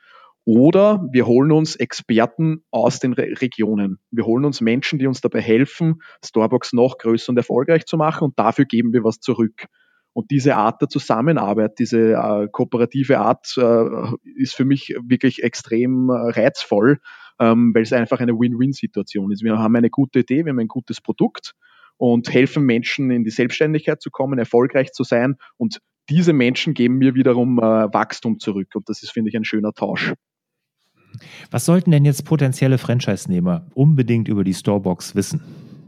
Oder 0.45 1.07
wir 1.13 1.27
holen 1.27 1.53
uns 1.53 1.77
Experten 1.77 2.65
aus 2.71 2.99
den 2.99 3.13
Re 3.13 3.41
Regionen. 3.41 3.99
Wir 4.11 4.25
holen 4.25 4.45
uns 4.45 4.61
Menschen, 4.61 4.99
die 4.99 5.07
uns 5.07 5.21
dabei 5.21 5.41
helfen, 5.41 6.03
Starbucks 6.25 6.73
noch 6.73 6.99
größer 6.99 7.31
und 7.31 7.37
erfolgreich 7.37 7.85
zu 7.87 7.97
machen 7.97 8.25
und 8.25 8.39
dafür 8.39 8.65
geben 8.65 8.93
wir 8.93 9.05
was 9.05 9.21
zurück. 9.21 9.67
Und 10.13 10.31
diese 10.31 10.57
Art 10.57 10.81
der 10.81 10.89
Zusammenarbeit, 10.89 11.79
diese 11.79 12.15
äh, 12.15 12.49
kooperative 12.51 13.21
Art 13.21 13.55
äh, 13.57 13.85
ist 14.35 14.55
für 14.55 14.65
mich 14.65 14.95
wirklich 15.03 15.43
extrem 15.43 16.09
äh, 16.09 16.33
reizvoll, 16.33 16.99
ähm, 17.39 17.73
weil 17.75 17.83
es 17.83 17.93
einfach 17.93 18.19
eine 18.21 18.33
Win-Win-Situation 18.33 19.31
ist. 19.31 19.45
Wir 19.45 19.57
haben 19.57 19.77
eine 19.77 19.91
gute 19.91 20.21
Idee, 20.21 20.45
wir 20.45 20.51
haben 20.51 20.59
ein 20.59 20.69
gutes 20.69 21.01
Produkt 21.01 21.55
und 21.97 22.33
helfen 22.33 22.65
Menschen 22.65 23.11
in 23.11 23.25
die 23.25 23.31
Selbstständigkeit 23.31 24.03
zu 24.03 24.11
kommen, 24.11 24.39
erfolgreich 24.39 24.93
zu 24.93 25.05
sein 25.05 25.37
und 25.59 25.81
diese 26.09 26.33
Menschen 26.33 26.75
geben 26.75 26.97
mir 26.99 27.15
wiederum 27.15 27.59
äh, 27.59 27.63
Wachstum 27.63 28.41
zurück 28.41 28.71
und 28.75 28.89
das 28.89 29.03
ist, 29.05 29.13
finde 29.13 29.29
ich, 29.29 29.37
ein 29.37 29.45
schöner 29.45 29.73
Tausch. 29.73 30.15
Was 31.51 31.65
sollten 31.65 31.91
denn 31.91 32.05
jetzt 32.05 32.25
potenzielle 32.25 32.79
Franchise-Nehmer 32.79 33.67
unbedingt 33.75 34.29
über 34.29 34.45
die 34.45 34.55
Storebox 34.55 35.15
wissen? 35.15 35.41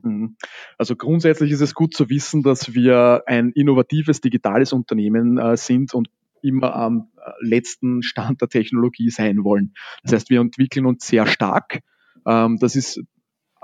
Mhm. 0.03 0.37
Also 0.79 0.97
grundsätzlich 0.97 1.51
ist 1.53 1.61
es 1.61 1.75
gut 1.75 1.95
zu 1.95 2.11
wissen, 2.11 2.43
dass 2.43 2.75
wir 2.75 3.23
ein 3.27 3.53
innovatives 3.53 4.21
digitales 4.21 4.73
Unternehmen 4.73 5.39
äh, 5.39 5.57
sind 5.57 5.95
und 5.95 6.09
immer 6.43 6.75
am 6.75 7.09
äh, 7.17 7.31
letzten 7.41 8.03
Stand 8.03 8.41
der 8.41 8.49
Technologie 8.49 9.11
sein 9.11 9.45
wollen. 9.45 9.75
Das 10.03 10.13
heißt, 10.13 10.31
wir 10.31 10.41
entwickeln 10.41 10.87
uns 10.87 11.07
sehr 11.07 11.27
stark. 11.27 11.81
Ähm, 12.27 12.59
das 12.61 12.77
ist 12.77 13.01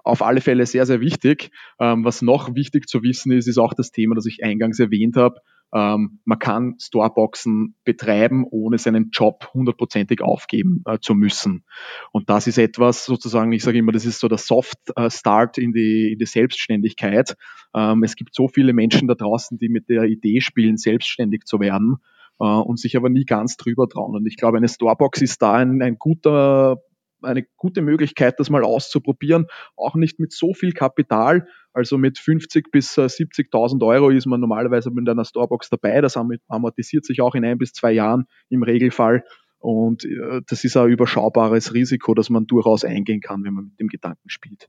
auf 0.09 0.23
alle 0.23 0.41
Fälle 0.41 0.67
sehr, 0.67 0.87
sehr 0.87 1.01
wichtig. 1.01 1.51
Ähm, 1.79 2.05
was 2.05 2.23
noch 2.23 2.55
wichtig 2.55 2.89
zu 2.89 3.03
wissen 3.03 3.31
ist, 3.33 3.47
ist 3.47 3.59
auch 3.59 3.75
das 3.75 3.91
Thema, 3.91 4.15
das 4.15 4.27
ich 4.27 4.43
eingangs 4.43 4.81
erwähnt 4.81 5.17
habe. 5.17 5.41
Ähm, 5.75 6.21
man 6.25 6.39
kann 6.39 6.77
Storeboxen 6.81 7.75
betreiben, 7.85 8.47
ohne 8.51 8.79
seinen 8.79 9.11
Job 9.11 9.51
hundertprozentig 9.53 10.23
aufgeben 10.23 10.83
äh, 10.87 10.99
zu 11.01 11.15
müssen. 11.15 11.65
Und 12.11 12.31
das 12.31 12.47
ist 12.47 12.57
etwas 12.57 13.05
sozusagen, 13.05 13.53
ich 13.53 13.63
sage 13.63 13.79
immer, 13.79 13.93
das 13.93 14.07
ist 14.07 14.21
so 14.21 14.29
der 14.29 14.39
Soft 14.39 14.79
äh, 14.97 15.11
Start 15.11 15.59
in 15.59 15.73
die, 15.73 16.13
in 16.13 16.19
die 16.19 16.27
Selbstständigkeit. 16.27 17.37
Ähm, 17.75 18.03
es 18.03 18.17
gibt 18.17 18.35
so 18.35 18.49
viele 18.49 18.73
Menschen 18.73 19.09
da 19.09 19.15
draußen, 19.15 19.59
die 19.59 19.69
mit 19.69 19.91
der 19.91 20.05
Idee 20.05 20.41
spielen, 20.41 20.79
selbstständig 20.79 21.45
zu 21.45 21.61
werden 21.61 21.97
äh, 22.41 22.45
und 22.45 22.79
sich 22.79 22.97
aber 22.97 23.11
nie 23.11 23.25
ganz 23.25 23.59
drüber 23.59 23.89
trauen. 23.89 24.17
Und 24.17 24.27
ich 24.27 24.39
glaube, 24.39 24.57
eine 24.57 24.69
Storebox 24.69 25.21
ist 25.21 25.43
da 25.43 25.53
ein, 25.53 25.83
ein 25.83 25.97
guter 25.99 26.79
eine 27.23 27.45
gute 27.57 27.83
Möglichkeit, 27.83 28.39
das 28.39 28.51
mal 28.51 28.65
auszuprobieren. 28.65 29.47
Auch 29.77 29.95
nicht 29.95 30.21
mit 30.21 30.33
so 30.33 30.55
viel 30.55 30.73
Kapital. 30.73 31.47
Also 31.73 31.99
mit 31.99 32.19
50 32.19 32.71
bis 32.71 32.97
70.000 32.97 33.81
äh, 33.81 33.85
Euro 33.85 34.11
ist 34.11 34.27
man 34.27 34.41
normalerweise 34.41 34.91
mit 34.91 35.09
einer 35.09 35.25
Storebox 35.25 35.71
dabei. 35.71 36.01
Das 36.01 36.17
amortisiert 36.17 37.05
sich 37.05 37.21
auch 37.21 37.35
in 37.35 37.45
ein 37.45 37.59
bis 37.59 37.73
zwei 37.73 37.93
Jahren 37.93 38.27
im 38.49 38.63
Regelfall. 38.63 39.25
Und 39.59 40.05
äh, 40.05 40.41
das 40.47 40.65
ist 40.65 40.77
ein 40.77 40.89
überschaubares 40.89 41.75
Risiko, 41.75 42.15
das 42.15 42.31
man 42.31 42.47
durchaus 42.47 42.85
eingehen 42.85 43.21
kann, 43.21 43.45
wenn 43.45 43.55
man 43.55 43.65
mit 43.67 43.81
dem 43.81 43.89
Gedanken 43.89 44.29
spielt. 44.29 44.69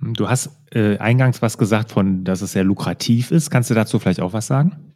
Du 0.00 0.28
hast 0.28 0.50
äh, 0.74 0.98
eingangs 0.98 1.40
was 1.40 1.56
gesagt 1.56 1.92
von, 1.92 2.24
dass 2.24 2.42
es 2.42 2.52
sehr 2.52 2.64
lukrativ 2.64 3.30
ist. 3.30 3.50
Kannst 3.50 3.70
du 3.70 3.74
dazu 3.74 3.98
vielleicht 3.98 4.20
auch 4.20 4.32
was 4.32 4.46
sagen? 4.46 4.94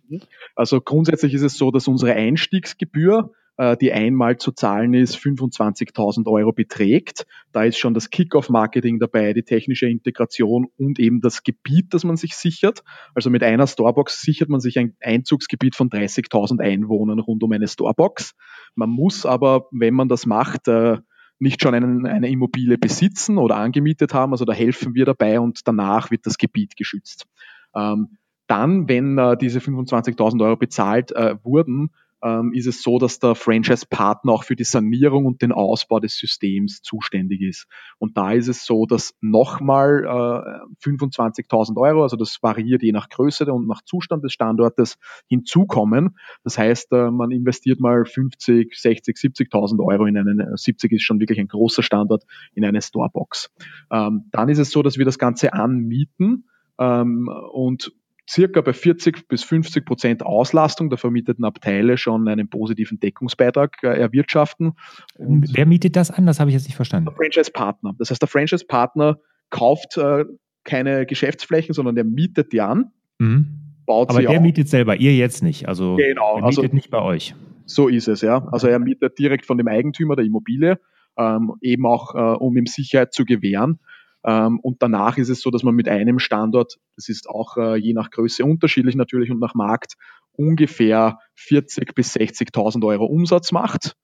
Also 0.55 0.81
grundsätzlich 0.81 1.35
ist 1.35 1.43
es 1.43 1.57
so, 1.57 1.71
dass 1.71 1.89
unsere 1.89 2.15
Einstiegsgebühr 2.15 3.33
die 3.81 3.93
einmal 3.93 4.37
zu 4.37 4.53
zahlen 4.53 4.95
ist, 4.95 5.17
25.000 5.17 6.31
Euro 6.31 6.53
beträgt. 6.53 7.27
Da 7.51 7.65
ist 7.65 7.77
schon 7.77 7.93
das 7.93 8.11
Kick-Off-Marketing 8.11 9.01
dabei, 9.01 9.33
die 9.33 9.43
technische 9.43 9.89
Integration 9.89 10.69
und 10.77 11.01
eben 11.01 11.21
das 11.21 11.43
Gebiet, 11.43 11.93
das 11.93 12.05
man 12.05 12.17
sich 12.17 12.37
sichert. 12.37 12.85
Also 13.17 13.31
mit 13.31 13.43
einer 13.43 13.67
Storebox 13.67 14.23
sichert 14.23 14.49
man 14.49 14.61
sich 14.61 14.79
ein 14.79 14.95
Einzugsgebiet 15.01 15.75
von 15.75 15.91
30.000 15.91 16.61
Einwohnern 16.61 17.19
rund 17.19 17.43
um 17.43 17.51
eine 17.51 17.67
Storebox. 17.67 18.37
Man 18.77 18.91
muss 18.91 19.27
aber, 19.27 19.67
wenn 19.73 19.95
man 19.95 20.09
das 20.09 20.25
macht, 20.25 20.69
äh, 20.69 20.99
nicht 21.41 21.63
schon 21.63 21.75
einen, 21.75 22.07
eine 22.07 22.29
Immobilie 22.29 22.79
besitzen 22.79 23.39
oder 23.39 23.57
angemietet 23.57 24.15
haben. 24.15 24.33
Also 24.33 24.45
da 24.45 24.53
helfen 24.53 24.95
wir 24.95 25.05
dabei 25.05 25.41
und 25.41 25.67
danach 25.67 26.11
wird 26.11 26.27
das 26.27 26.39
Gebiet 26.39 26.77
geschützt. 26.77 27.27
Ähm, 27.75 28.19
dann, 28.47 28.89
wenn 28.89 29.19
äh, 29.19 29.37
diese 29.37 29.59
25.000 29.59 30.43
Euro 30.43 30.57
bezahlt 30.57 31.13
äh, 31.13 31.37
wurden, 31.43 31.91
ähm, 32.23 32.53
ist 32.53 32.67
es 32.67 32.83
so, 32.83 32.99
dass 32.99 33.19
der 33.19 33.35
Franchise-Partner 33.35 34.33
auch 34.33 34.45
für 34.45 34.57
die 34.57 34.65
Sanierung 34.65 35.27
und 35.27 35.43
den 35.43 35.53
Ausbau 35.53 36.01
des 36.01 36.17
Systems 36.17 36.83
zuständig 36.83 37.43
ist. 37.43 37.67
Und 37.99 38.17
da 38.17 38.33
ist 38.33 38.49
es 38.49 38.65
so, 38.65 38.87
dass 38.87 39.15
nochmal 39.21 40.05
äh, 40.05 40.89
25.000 40.89 41.77
Euro, 41.81 42.03
also 42.03 42.17
das 42.17 42.43
variiert 42.43 42.83
je 42.83 42.93
nach 42.93 43.09
Größe 43.09 43.53
und 43.53 43.69
nach 43.69 43.83
Zustand 43.83 44.25
des 44.25 44.33
Standortes, 44.33 44.99
hinzukommen. 45.29 46.17
Das 46.45 46.59
heißt, 46.59 46.93
äh, 46.93 47.11
man 47.11 47.31
investiert 47.31 47.81
mal 47.81 48.05
50, 48.05 48.75
60, 48.75 49.17
70.000 49.17 49.85
Euro 49.85 50.07
in 50.07 50.17
einen, 50.17 50.57
70 50.57 50.93
ist 50.93 51.03
schon 51.03 51.21
wirklich 51.21 51.39
ein 51.39 51.49
großer 51.49 51.83
Standort, 51.83 52.25
in 52.55 52.65
eine 52.65 52.83
Storebox. 52.83 53.51
Ähm, 53.91 54.25
dann 54.33 54.49
ist 54.49 54.59
es 54.59 54.71
so, 54.71 54.83
dass 54.83 54.99
wir 54.99 55.05
das 55.05 55.19
Ganze 55.19 55.53
anmieten 55.53 56.45
ähm, 56.79 57.29
und 57.53 57.93
circa 58.29 58.61
bei 58.61 58.73
40 58.73 59.27
bis 59.27 59.43
50 59.43 59.85
Prozent 59.87 60.25
Auslastung 60.25 60.91
der 60.91 60.99
vermieteten 60.99 61.45
Abteile 61.45 61.97
schon 61.97 62.29
einen 62.29 62.49
positiven 62.49 63.01
Deckungsbeitrag 63.01 63.83
äh, 63.83 63.99
erwirtschaften. 63.99 64.73
Und 65.17 65.49
Wer 65.55 65.67
mietet 65.67 65.97
das 65.97 66.11
an? 66.11 66.27
Das 66.27 66.39
habe 66.39 66.51
ich 66.51 66.55
jetzt 66.55 66.67
nicht 66.67 66.77
verstanden. 66.77 67.07
Der 67.07 67.17
Franchise-Partner. 67.17 67.95
Das 67.99 68.11
heißt, 68.11 68.21
der 68.21 68.29
Franchise-Partner 68.29 69.19
kauft 69.51 69.97
äh, 69.97 70.25
keine 70.65 71.07
Geschäftsflächen, 71.07 71.73
sondern 71.73 71.95
der 71.95 72.05
mietet 72.05 72.53
die 72.53 72.61
an. 72.61 72.93
Mhm. 73.19 73.47
Baut 73.87 74.11
Aber 74.11 74.21
der 74.21 74.31
auf. 74.31 74.41
mietet 74.41 74.69
selber, 74.69 74.97
ihr 74.97 75.17
jetzt 75.17 75.43
nicht. 75.43 75.67
Also 75.67 75.97
genau, 75.97 76.37
er 76.37 76.43
mietet 76.45 76.65
also, 76.65 76.75
nicht 76.75 76.91
bei 76.91 77.01
euch. 77.01 77.35
So 77.65 77.89
ist 77.89 78.09
es, 78.09 78.21
ja. 78.21 78.47
Also 78.53 78.69
er 78.69 78.79
mietet 78.79 79.19
direkt 79.19 79.47
von 79.47 79.57
dem 79.57 79.69
Eigentümer 79.69 80.15
der 80.15 80.27
Immobilie, 80.27 80.79
ähm, 81.17 81.55
eben 81.63 81.87
auch 81.87 82.15
äh, 82.15 82.19
um 82.19 82.55
ihm 82.57 82.67
Sicherheit 82.67 83.15
zu 83.15 83.25
gewähren. 83.25 83.79
Ähm, 84.25 84.59
und 84.61 84.83
danach 84.83 85.17
ist 85.17 85.29
es 85.29 85.41
so, 85.41 85.51
dass 85.51 85.63
man 85.63 85.75
mit 85.75 85.89
einem 85.89 86.19
Standort, 86.19 86.79
das 86.97 87.09
ist 87.09 87.29
auch 87.29 87.57
äh, 87.57 87.77
je 87.77 87.93
nach 87.93 88.11
Größe 88.11 88.45
unterschiedlich 88.45 88.97
natürlich 88.97 89.31
und 89.31 89.39
nach 89.39 89.55
Markt, 89.55 89.95
ungefähr 90.33 91.19
40 91.35 91.95
bis 91.95 92.15
60.000 92.15 92.85
Euro 92.87 93.07
Umsatz 93.07 93.53
macht. 93.53 93.95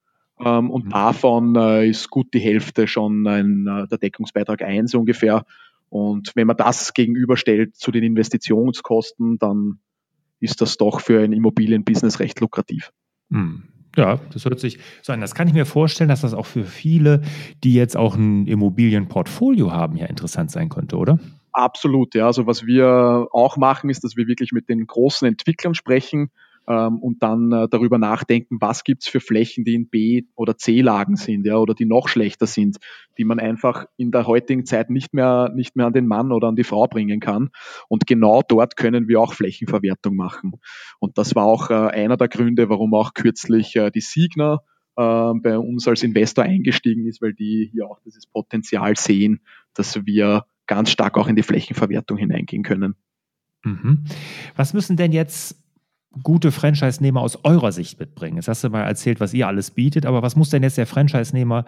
Ähm, 0.41 0.71
und 0.71 0.87
mhm. 0.87 0.91
davon 0.91 1.57
äh, 1.57 1.89
ist 1.89 2.11
gut 2.11 2.35
die 2.35 2.41
Hälfte 2.41 2.87
schon 2.87 3.27
ein, 3.27 3.67
äh, 3.67 3.89
der 3.89 3.99
Deckungsbeitrag 3.99 4.63
1 4.63 4.95
ungefähr. 4.95 5.45
Und 5.89 6.33
wenn 6.35 6.47
man 6.47 6.57
das 6.57 6.93
gegenüberstellt 6.93 7.77
zu 7.77 7.93
den 7.93 8.03
Investitionskosten, 8.03 9.39
dann 9.39 9.79
ist 10.41 10.61
das 10.61 10.77
doch 10.77 11.01
für 11.01 11.23
ein 11.23 11.33
Immobilienbusiness 11.33 12.19
recht 12.19 12.41
lukrativ. 12.41 12.91
Mhm. 13.29 13.69
Ja, 13.97 14.19
das 14.33 14.45
hört 14.45 14.61
sich 14.61 14.79
so 15.03 15.13
an. 15.13 15.21
Das 15.21 15.35
kann 15.35 15.47
ich 15.49 15.55
mir 15.55 15.67
vorstellen, 15.67 16.09
dass 16.09 16.23
das 16.23 16.35
auch 16.35 16.47
für 16.47 16.65
viele, 16.65 17.23
die 17.63 17.75
jetzt 17.75 17.97
auch 17.97 18.17
ein 18.17 18.47
Immobilienportfolio 18.47 19.73
haben, 19.73 19.97
ja 19.97 20.07
interessant 20.07 20.51
sein 20.51 20.69
könnte, 20.69 20.97
oder? 20.97 21.19
Absolut, 21.53 22.15
ja. 22.15 22.27
Also 22.27 22.47
was 22.47 22.67
wir 22.67 23.29
auch 23.31 23.57
machen, 23.57 23.89
ist, 23.89 24.03
dass 24.03 24.17
wir 24.17 24.27
wirklich 24.27 24.51
mit 24.53 24.69
den 24.69 24.87
großen 24.87 25.29
Entwicklern 25.29 25.75
sprechen, 25.75 26.31
ähm, 26.67 26.99
und 26.99 27.23
dann 27.23 27.53
äh, 27.53 27.69
darüber 27.69 27.99
nachdenken, 27.99 28.59
was 28.61 28.85
gibt's 28.85 29.09
für 29.09 29.21
Flächen, 29.21 29.65
die 29.65 29.75
in 29.75 29.89
B- 29.89 30.23
oder 30.35 30.57
C-Lagen 30.57 31.17
sind, 31.17 31.47
ja, 31.47 31.57
oder 31.57 31.75
die 31.75 31.85
noch 31.85 32.09
schlechter 32.09 32.47
sind, 32.47 32.79
die 33.19 33.25
man 33.25 33.39
einfach 33.39 33.87
in 33.97 34.11
der 34.11 34.27
heutigen 34.27 34.65
Zeit 34.65 34.91
nicht 34.91 35.13
mehr, 35.13 35.51
nicht 35.55 35.77
mehr 35.77 35.87
an 35.87 35.93
den 35.93 36.07
Mann 36.07 36.33
oder 36.33 36.49
an 36.49 36.57
die 36.57 36.65
Frau 36.65 36.87
bringen 36.87 37.21
kann. 37.21 37.51
Und 37.89 38.07
genau 38.07 38.43
dort 38.47 38.77
können 38.77 39.09
wir 39.09 39.21
auch 39.21 39.35
Flächenverwertung 39.35 40.17
machen. 40.17 40.53
Und 40.99 41.19
das 41.19 41.35
war 41.35 41.45
auch 41.45 41.71
äh, 41.71 41.75
einer 41.75 42.17
der 42.17 42.29
Gründe, 42.29 42.69
warum 42.69 42.95
auch 42.95 43.15
kürzlich 43.15 43.77
äh, 43.77 43.91
die 43.91 44.01
Signer 44.01 44.61
äh, 44.97 45.03
bei 45.43 45.59
uns 45.59 45.87
als 45.87 46.03
Investor 46.03 46.45
eingestiegen 46.45 47.07
ist, 47.07 47.21
weil 47.21 47.35
die 47.35 47.69
hier 47.73 47.87
auch 47.87 48.01
dieses 48.05 48.27
Potenzial 48.27 48.97
sehen, 48.97 49.41
dass 49.75 50.07
wir 50.07 50.47
ganz 50.67 50.91
stark 50.91 51.19
auch 51.19 51.29
in 51.29 51.37
die 51.37 51.43
Flächenverwertung 51.43 52.17
hineingehen 52.17 52.63
können. 52.63 52.95
Mhm. 53.65 54.05
Was 54.57 54.75
müssen 54.75 54.97
denn 54.97 55.13
jetzt 55.13 55.64
gute 56.23 56.53
Franchise-Nehmer 56.53 57.21
aus 57.21 57.45
eurer 57.45 57.73
Sicht 57.73 57.99
mitbringen? 57.99 58.37
Jetzt 58.37 58.49
hast 58.49 58.65
du 58.65 58.71
mal 58.71 58.83
erzählt, 58.83 59.21
was 59.21 59.35
ihr 59.35 59.47
alles 59.49 59.71
bietet, 59.71 60.07
aber 60.07 60.23
was 60.23 60.37
muss 60.37 60.51
denn 60.51 60.63
jetzt 60.63 60.79
der 60.79 60.87
Franchise-Nehmer 60.87 61.65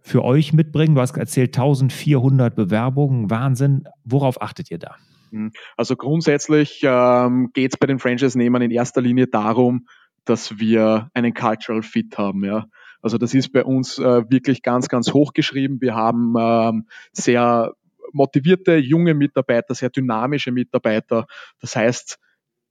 für 0.00 0.24
euch 0.24 0.52
mitbringen? 0.52 0.94
Du 0.94 1.00
hast 1.00 1.16
erzählt 1.16 1.56
1400 1.56 2.54
Bewerbungen, 2.54 3.30
Wahnsinn. 3.30 3.88
Worauf 4.04 4.40
achtet 4.42 4.70
ihr 4.70 4.78
da? 4.78 4.96
Hm, 5.30 5.52
also 5.76 5.96
grundsätzlich 5.96 6.80
ähm, 6.82 7.50
geht 7.54 7.72
es 7.74 7.78
bei 7.78 7.86
den 7.86 7.98
Franchise-Nehmern 7.98 8.62
in 8.62 8.70
erster 8.70 9.00
Linie 9.00 9.26
darum, 9.26 9.86
dass 10.24 10.58
wir 10.58 11.10
einen 11.14 11.34
Cultural 11.34 11.82
Fit 11.82 12.18
haben. 12.18 12.44
Ja. 12.44 12.66
Also 13.00 13.18
das 13.18 13.34
ist 13.34 13.52
bei 13.52 13.64
uns 13.64 13.98
äh, 13.98 14.28
wirklich 14.28 14.62
ganz, 14.62 14.88
ganz 14.88 15.12
hochgeschrieben. 15.12 15.80
Wir 15.80 15.94
haben 15.94 16.34
ähm, 16.38 16.86
sehr 17.12 17.72
motivierte 18.12 18.76
junge 18.76 19.14
Mitarbeiter, 19.14 19.74
sehr 19.74 19.90
dynamische 19.90 20.52
Mitarbeiter. 20.52 21.26
Das 21.60 21.76
heißt, 21.76 22.18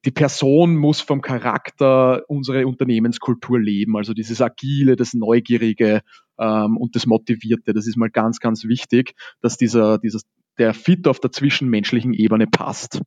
die 0.05 0.11
Person 0.11 0.75
muss 0.75 1.01
vom 1.01 1.21
Charakter 1.21 2.23
unsere 2.27 2.67
Unternehmenskultur 2.67 3.59
leben, 3.59 3.97
also 3.97 4.13
dieses 4.13 4.41
Agile, 4.41 4.95
das 4.95 5.13
Neugierige 5.13 6.01
ähm, 6.39 6.77
und 6.77 6.95
das 6.95 7.05
Motivierte. 7.05 7.73
Das 7.73 7.87
ist 7.87 7.97
mal 7.97 8.09
ganz, 8.09 8.39
ganz 8.39 8.65
wichtig, 8.65 9.15
dass 9.41 9.57
dieser, 9.57 9.97
dieses, 9.97 10.23
der 10.57 10.73
Fit 10.73 11.07
auf 11.07 11.19
der 11.19 11.31
zwischenmenschlichen 11.31 12.13
Ebene 12.13 12.47
passt. 12.47 13.01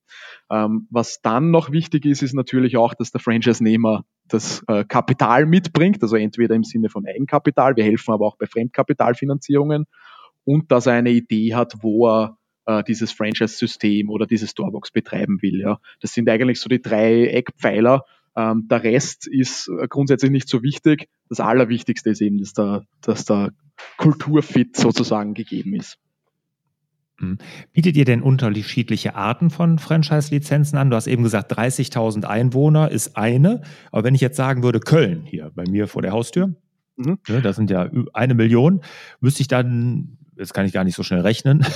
Ähm, 0.51 0.89
was 0.91 1.21
dann 1.23 1.51
noch 1.51 1.71
wichtig 1.71 2.05
ist, 2.05 2.23
ist 2.23 2.35
natürlich 2.35 2.77
auch, 2.77 2.95
dass 2.95 3.11
der 3.11 3.21
Franchise-Nehmer 3.21 4.05
das 4.27 4.65
äh, 4.67 4.85
Kapital 4.85 5.47
mitbringt, 5.47 6.03
also 6.03 6.17
entweder 6.17 6.55
im 6.55 6.65
Sinne 6.65 6.89
von 6.89 7.07
Eigenkapital, 7.07 7.77
wir 7.77 7.85
helfen 7.85 8.13
aber 8.13 8.27
auch 8.27 8.37
bei 8.37 8.47
Fremdkapitalfinanzierungen 8.47 9.87
und 10.45 10.73
dass 10.73 10.87
er 10.87 10.95
eine 10.95 11.11
Idee 11.11 11.55
hat, 11.55 11.75
wo 11.81 12.09
er 12.09 12.38
äh, 12.69 12.85
dieses 12.85 13.11
Franchise-System 13.13 14.11
oder 14.11 14.27
diese 14.27 14.47
Storebox 14.47 14.91
betreiben 14.91 15.41
will. 15.41 15.61
Ja. 15.61 15.79
Das 16.01 16.13
sind 16.13 16.29
eigentlich 16.29 16.61
so 16.61 16.69
die 16.69 16.83
drei 16.83 17.27
Eckpfeiler. 17.27 18.05
Ähm, 18.37 18.69
der 18.71 18.85
Rest 18.85 19.27
ist 19.27 19.69
äh, 19.69 19.89
grundsätzlich 19.89 20.31
nicht 20.31 20.49
so 20.49 20.63
wichtig. 20.63 21.09
Das 21.31 21.41
Allerwichtigste 21.41 22.11
ist 22.11 22.21
eben, 22.21 22.39
dass 22.39 22.53
der, 22.53 22.85
dass 23.01 23.25
der 23.25 23.53
Kulturfit 23.97 24.77
sozusagen 24.77 25.33
gegeben 25.33 25.75
ist. 25.75 25.97
Mhm. 27.19 27.39
Bietet 27.73 27.97
ihr 27.97 28.05
denn 28.05 28.21
unterschiedliche 28.21 29.15
Arten 29.15 29.49
von 29.49 29.79
Franchise-Lizenzen 29.79 30.77
an? 30.77 30.91
Du 30.91 30.97
hast 30.97 31.07
eben 31.07 31.23
gesagt, 31.23 31.51
30.000 31.59 32.25
Einwohner 32.25 32.91
ist 32.91 33.17
eine. 33.17 33.63
Aber 33.91 34.05
wenn 34.05 34.15
ich 34.15 34.21
jetzt 34.21 34.37
sagen 34.37 34.63
würde, 34.63 34.81
Köln 34.81 35.23
hier 35.25 35.51
bei 35.55 35.65
mir 35.65 35.89
vor 35.89 36.03
der 36.03 36.13
Haustür, 36.13 36.55
mhm. 36.97 37.19
ne, 37.29 37.41
das 37.41 37.57
sind 37.57 37.71
ja 37.71 37.91
eine 38.13 38.35
Million, 38.35 38.83
müsste 39.21 39.41
ich 39.41 39.49
dann 39.49 40.19
jetzt 40.39 40.55
kann 40.55 40.67
ich 40.67 40.73
gar 40.73 40.85
nicht 40.85 40.95
so 40.95 41.03
schnell 41.03 41.21
rechnen, 41.21 41.67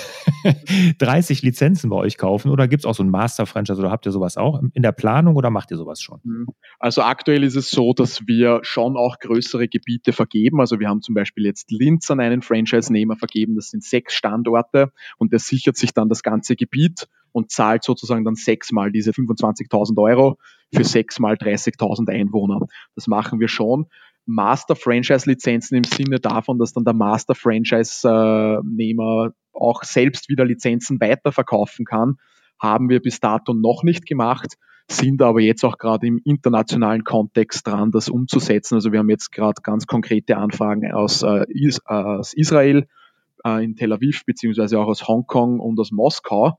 30 0.98 1.42
Lizenzen 1.42 1.90
bei 1.90 1.96
euch 1.96 2.16
kaufen 2.16 2.50
oder 2.50 2.68
gibt 2.68 2.82
es 2.82 2.86
auch 2.86 2.94
so 2.94 3.02
ein 3.02 3.10
Master-Franchise 3.10 3.78
oder 3.78 3.90
habt 3.90 4.06
ihr 4.06 4.12
sowas 4.12 4.36
auch 4.36 4.62
in 4.72 4.82
der 4.82 4.92
Planung 4.92 5.36
oder 5.36 5.50
macht 5.50 5.70
ihr 5.70 5.76
sowas 5.76 6.00
schon? 6.00 6.20
Mhm. 6.22 6.46
Also 6.78 7.02
aktuell 7.02 7.42
ist 7.42 7.56
es 7.56 7.70
so, 7.70 7.92
dass 7.92 8.26
wir 8.26 8.60
schon 8.62 8.96
auch 8.96 9.18
größere 9.18 9.68
Gebiete 9.68 10.12
vergeben. 10.12 10.60
Also 10.60 10.78
wir 10.78 10.88
haben 10.88 11.02
zum 11.02 11.14
Beispiel 11.14 11.44
jetzt 11.44 11.70
Linz 11.70 12.10
an 12.10 12.20
einen 12.20 12.42
Franchise-Nehmer 12.42 13.16
vergeben, 13.16 13.56
das 13.56 13.70
sind 13.70 13.82
sechs 13.82 14.14
Standorte 14.14 14.92
und 15.18 15.32
der 15.32 15.40
sichert 15.40 15.76
sich 15.76 15.92
dann 15.92 16.08
das 16.08 16.22
ganze 16.22 16.56
Gebiet 16.56 17.08
und 17.32 17.50
zahlt 17.50 17.82
sozusagen 17.82 18.24
dann 18.24 18.34
sechsmal 18.34 18.92
diese 18.92 19.10
25.000 19.10 20.00
Euro 20.00 20.38
für 20.74 20.84
sechsmal 20.84 21.34
30.000 21.34 22.08
Einwohner. 22.10 22.60
Das 22.94 23.06
machen 23.06 23.40
wir 23.40 23.48
schon. 23.48 23.86
Master-Franchise-Lizenzen 24.26 25.76
im 25.76 25.84
Sinne 25.84 26.20
davon, 26.20 26.58
dass 26.58 26.72
dann 26.72 26.84
der 26.84 26.94
Master-Franchise-Nehmer 26.94 29.32
auch 29.52 29.84
selbst 29.84 30.28
wieder 30.28 30.44
Lizenzen 30.44 31.00
weiterverkaufen 31.00 31.84
kann, 31.84 32.16
haben 32.58 32.88
wir 32.88 33.00
bis 33.00 33.20
dato 33.20 33.54
noch 33.54 33.82
nicht 33.82 34.06
gemacht, 34.06 34.56
sind 34.88 35.22
aber 35.22 35.40
jetzt 35.40 35.64
auch 35.64 35.78
gerade 35.78 36.06
im 36.06 36.20
internationalen 36.24 37.04
Kontext 37.04 37.66
dran, 37.66 37.90
das 37.90 38.08
umzusetzen. 38.08 38.76
Also 38.76 38.92
wir 38.92 39.00
haben 39.00 39.10
jetzt 39.10 39.32
gerade 39.32 39.60
ganz 39.62 39.86
konkrete 39.86 40.36
Anfragen 40.36 40.92
aus, 40.92 41.22
äh, 41.22 41.44
Is 41.48 41.84
aus 41.86 42.34
Israel, 42.34 42.86
äh, 43.44 43.64
in 43.64 43.76
Tel 43.76 43.92
Aviv, 43.92 44.24
beziehungsweise 44.24 44.78
auch 44.78 44.86
aus 44.86 45.08
Hongkong 45.08 45.60
und 45.60 45.78
aus 45.80 45.92
Moskau. 45.92 46.58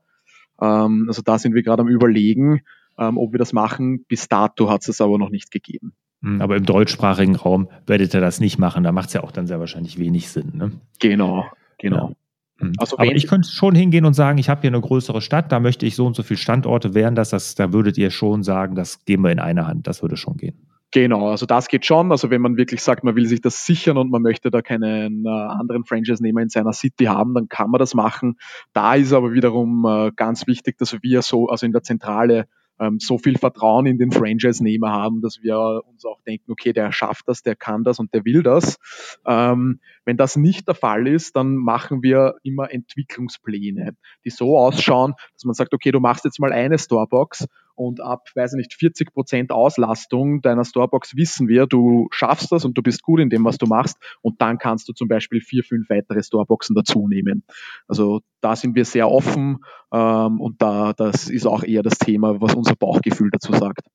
Ähm, 0.60 1.06
also 1.08 1.22
da 1.22 1.38
sind 1.38 1.54
wir 1.54 1.62
gerade 1.62 1.82
am 1.82 1.88
Überlegen, 1.88 2.62
ähm, 2.98 3.18
ob 3.18 3.32
wir 3.32 3.38
das 3.38 3.52
machen. 3.52 4.04
Bis 4.06 4.28
dato 4.28 4.70
hat 4.70 4.82
es 4.82 4.88
es 4.88 5.00
aber 5.00 5.18
noch 5.18 5.30
nicht 5.30 5.50
gegeben. 5.50 5.94
Hm, 6.24 6.40
aber 6.40 6.56
im 6.56 6.64
deutschsprachigen 6.64 7.36
Raum 7.36 7.68
werdet 7.86 8.14
ihr 8.14 8.20
das 8.20 8.40
nicht 8.40 8.58
machen. 8.58 8.82
Da 8.82 8.92
macht 8.92 9.08
es 9.08 9.12
ja 9.12 9.22
auch 9.22 9.30
dann 9.30 9.46
sehr 9.46 9.60
wahrscheinlich 9.60 9.98
wenig 9.98 10.30
Sinn. 10.30 10.52
Ne? 10.54 10.72
Genau, 10.98 11.44
genau. 11.78 12.08
Ja. 12.08 12.14
Hm. 12.60 12.72
Also 12.78 12.96
aber 12.98 13.14
ich 13.14 13.26
könnte 13.26 13.50
schon 13.50 13.74
hingehen 13.74 14.06
und 14.06 14.14
sagen, 14.14 14.38
ich 14.38 14.48
habe 14.48 14.62
hier 14.62 14.70
eine 14.70 14.80
größere 14.80 15.20
Stadt, 15.20 15.52
da 15.52 15.60
möchte 15.60 15.84
ich 15.84 15.96
so 15.96 16.06
und 16.06 16.16
so 16.16 16.22
viele 16.22 16.38
Standorte. 16.38 16.94
Wären 16.94 17.14
das, 17.14 17.30
das, 17.30 17.54
da 17.54 17.72
würdet 17.74 17.98
ihr 17.98 18.10
schon 18.10 18.42
sagen, 18.42 18.74
das 18.74 19.04
geben 19.04 19.24
wir 19.24 19.32
in 19.32 19.38
eine 19.38 19.66
Hand. 19.66 19.86
Das 19.86 20.00
würde 20.00 20.16
schon 20.16 20.38
gehen. 20.38 20.66
Genau, 20.92 21.28
also 21.28 21.44
das 21.44 21.66
geht 21.68 21.84
schon. 21.84 22.10
Also 22.12 22.30
wenn 22.30 22.40
man 22.40 22.56
wirklich 22.56 22.80
sagt, 22.80 23.04
man 23.04 23.16
will 23.16 23.26
sich 23.26 23.40
das 23.40 23.66
sichern 23.66 23.98
und 23.98 24.10
man 24.10 24.22
möchte 24.22 24.50
da 24.50 24.62
keinen 24.62 25.26
äh, 25.26 25.28
anderen 25.28 25.84
Franchise-Nehmer 25.84 26.40
in 26.40 26.48
seiner 26.48 26.72
City 26.72 27.06
haben, 27.06 27.34
dann 27.34 27.48
kann 27.48 27.70
man 27.70 27.80
das 27.80 27.94
machen. 27.94 28.38
Da 28.72 28.94
ist 28.94 29.12
aber 29.12 29.32
wiederum 29.32 29.84
äh, 29.84 30.12
ganz 30.14 30.46
wichtig, 30.46 30.78
dass 30.78 30.96
wir 31.02 31.22
so, 31.22 31.48
also 31.48 31.66
in 31.66 31.72
der 31.72 31.82
Zentrale 31.82 32.46
ähm, 32.80 32.98
so 33.00 33.18
viel 33.18 33.38
Vertrauen 33.38 33.86
in 33.86 33.98
den 33.98 34.10
Franchise-Nehmer 34.10 34.90
haben, 34.90 35.20
dass 35.20 35.42
wir 35.42 35.82
uns 35.86 36.04
auch 36.04 36.20
denken, 36.22 36.50
okay, 36.50 36.72
der 36.72 36.92
schafft 36.92 37.28
das, 37.28 37.42
der 37.42 37.56
kann 37.56 37.84
das 37.84 37.98
und 37.98 38.12
der 38.14 38.24
will 38.24 38.42
das. 38.42 38.78
Ähm, 39.26 39.80
wenn 40.04 40.16
das 40.16 40.36
nicht 40.36 40.68
der 40.68 40.74
Fall 40.74 41.06
ist, 41.06 41.36
dann 41.36 41.56
machen 41.56 42.02
wir 42.02 42.34
immer 42.42 42.70
Entwicklungspläne, 42.72 43.96
die 44.24 44.30
so 44.30 44.58
ausschauen, 44.58 45.14
dass 45.34 45.44
man 45.44 45.54
sagt, 45.54 45.74
okay, 45.74 45.90
du 45.90 46.00
machst 46.00 46.24
jetzt 46.24 46.40
mal 46.40 46.52
eine 46.52 46.78
Storebox 46.78 47.46
und 47.74 48.00
ab, 48.00 48.28
weiß 48.34 48.54
ich 48.54 48.58
nicht, 48.58 48.74
40 48.74 49.12
Prozent 49.12 49.52
Auslastung 49.52 50.40
deiner 50.40 50.64
Storebox 50.64 51.16
wissen 51.16 51.48
wir, 51.48 51.66
du 51.66 52.08
schaffst 52.10 52.52
das 52.52 52.64
und 52.64 52.76
du 52.76 52.82
bist 52.82 53.02
gut 53.02 53.20
in 53.20 53.30
dem, 53.30 53.44
was 53.44 53.58
du 53.58 53.66
machst 53.66 53.98
und 54.22 54.40
dann 54.40 54.58
kannst 54.58 54.88
du 54.88 54.92
zum 54.92 55.08
Beispiel 55.08 55.40
vier, 55.40 55.64
fünf 55.64 55.88
weitere 55.90 56.22
Storeboxen 56.22 56.74
dazu 56.74 57.08
nehmen. 57.08 57.44
Also 57.88 58.20
da 58.40 58.56
sind 58.56 58.74
wir 58.74 58.84
sehr 58.84 59.10
offen 59.10 59.58
ähm, 59.92 60.40
und 60.40 60.60
da, 60.62 60.92
das 60.92 61.28
ist 61.28 61.46
auch 61.46 61.64
eher 61.64 61.82
das 61.82 61.98
Thema, 61.98 62.40
was 62.40 62.54
unser 62.54 62.76
Bauchgefühl 62.76 63.30
dazu 63.30 63.52
sagt. 63.52 63.86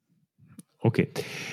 Okay, 0.82 1.10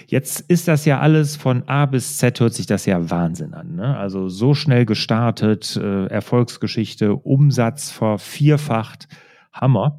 jetzt 0.07 0.41
ist 0.49 0.69
das 0.69 0.85
ja 0.85 1.01
alles 1.01 1.35
von 1.35 1.65
A 1.67 1.87
bis 1.87 2.17
Z, 2.19 2.39
hört 2.39 2.55
sich 2.55 2.67
das 2.67 2.87
ja 2.87 3.11
Wahnsinn 3.11 3.55
an. 3.55 3.75
Ne? 3.75 3.97
Also 3.97 4.29
so 4.29 4.55
schnell 4.55 4.87
gestartet, 4.87 5.77
äh, 5.77 6.07
Erfolgsgeschichte, 6.07 7.13
Umsatz 7.13 7.91
vervierfacht, 7.91 9.09
Hammer. 9.53 9.99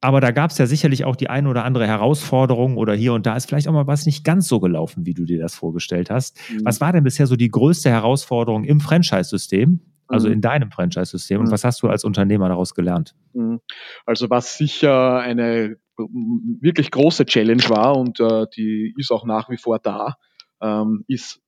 Aber 0.00 0.20
da 0.20 0.30
gab 0.30 0.50
es 0.50 0.58
ja 0.58 0.66
sicherlich 0.66 1.04
auch 1.04 1.16
die 1.16 1.28
eine 1.28 1.48
oder 1.48 1.64
andere 1.64 1.86
Herausforderung 1.86 2.76
oder 2.76 2.94
hier 2.94 3.14
und 3.14 3.26
da 3.26 3.36
ist 3.36 3.46
vielleicht 3.46 3.66
auch 3.66 3.72
mal 3.72 3.88
was 3.88 4.06
nicht 4.06 4.24
ganz 4.24 4.46
so 4.46 4.60
gelaufen, 4.60 5.06
wie 5.06 5.14
du 5.14 5.24
dir 5.24 5.40
das 5.40 5.56
vorgestellt 5.56 6.08
hast. 6.10 6.38
Mhm. 6.50 6.64
Was 6.64 6.80
war 6.80 6.92
denn 6.92 7.02
bisher 7.02 7.26
so 7.26 7.34
die 7.34 7.50
größte 7.50 7.90
Herausforderung 7.90 8.64
im 8.64 8.80
Franchise-System, 8.80 9.80
also 10.06 10.28
mhm. 10.28 10.34
in 10.34 10.40
deinem 10.40 10.70
Franchise-System? 10.70 11.40
Und 11.40 11.46
mhm. 11.46 11.50
was 11.50 11.64
hast 11.64 11.82
du 11.82 11.88
als 11.88 12.04
Unternehmer 12.04 12.48
daraus 12.48 12.74
gelernt? 12.74 13.16
Mhm. 13.32 13.60
Also 14.06 14.30
was 14.30 14.56
sicher 14.56 15.18
eine 15.18 15.76
wirklich 16.60 16.92
große 16.92 17.26
Challenge 17.26 17.64
war 17.68 17.96
und 17.96 18.20
äh, 18.20 18.46
die 18.56 18.94
ist 18.96 19.10
auch 19.10 19.26
nach 19.26 19.50
wie 19.50 19.56
vor 19.56 19.80
da, 19.80 20.14
ähm, 20.62 21.04
ist 21.08 21.40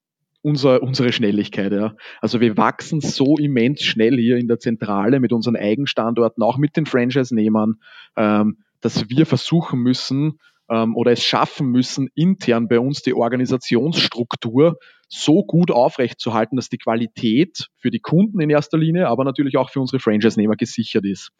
unser, 0.42 0.83
unsere 0.83 1.12
Schnelligkeit. 1.12 1.72
Ja. 1.72 1.94
Also 2.20 2.40
wir 2.40 2.57
wachsen 2.57 3.00
so 3.00 3.37
immens 3.37 3.83
schnell 3.83 4.16
hier 4.16 4.37
in 4.37 4.48
der 4.48 4.59
Zentrale 4.59 5.20
mit 5.20 5.33
unseren 5.33 5.57
Eigenstandorten, 5.57 6.42
auch 6.42 6.59
mit 6.59 6.76
den 6.76 6.87
Franchise-Nehmern, 6.87 7.74
ähm, 8.16 8.59
dass 8.81 9.09
wir 9.11 9.26
versuchen 9.26 9.81
müssen 9.81 10.38
ähm, 10.70 10.96
oder 10.96 11.12
es 11.12 11.22
schaffen 11.22 11.68
müssen, 11.68 12.09
intern 12.14 12.68
bei 12.68 12.81
uns 12.81 13.03
die 13.03 13.14
Organisationsstruktur 13.14 14.79
so 15.09 15.44
gut 15.44 15.70
aufrechtzuerhalten, 15.70 16.57
dass 16.57 16.68
die 16.68 16.79
Qualität 16.79 17.66
für 17.76 17.90
die 17.90 18.00
Kunden 18.00 18.40
in 18.40 18.48
erster 18.48 18.79
Linie, 18.79 19.09
aber 19.09 19.24
natürlich 19.24 19.57
auch 19.57 19.70
für 19.70 19.81
unsere 19.81 20.00
Franchise-Nehmer 20.00 20.57
gesichert 20.57 21.05
ist. 21.05 21.31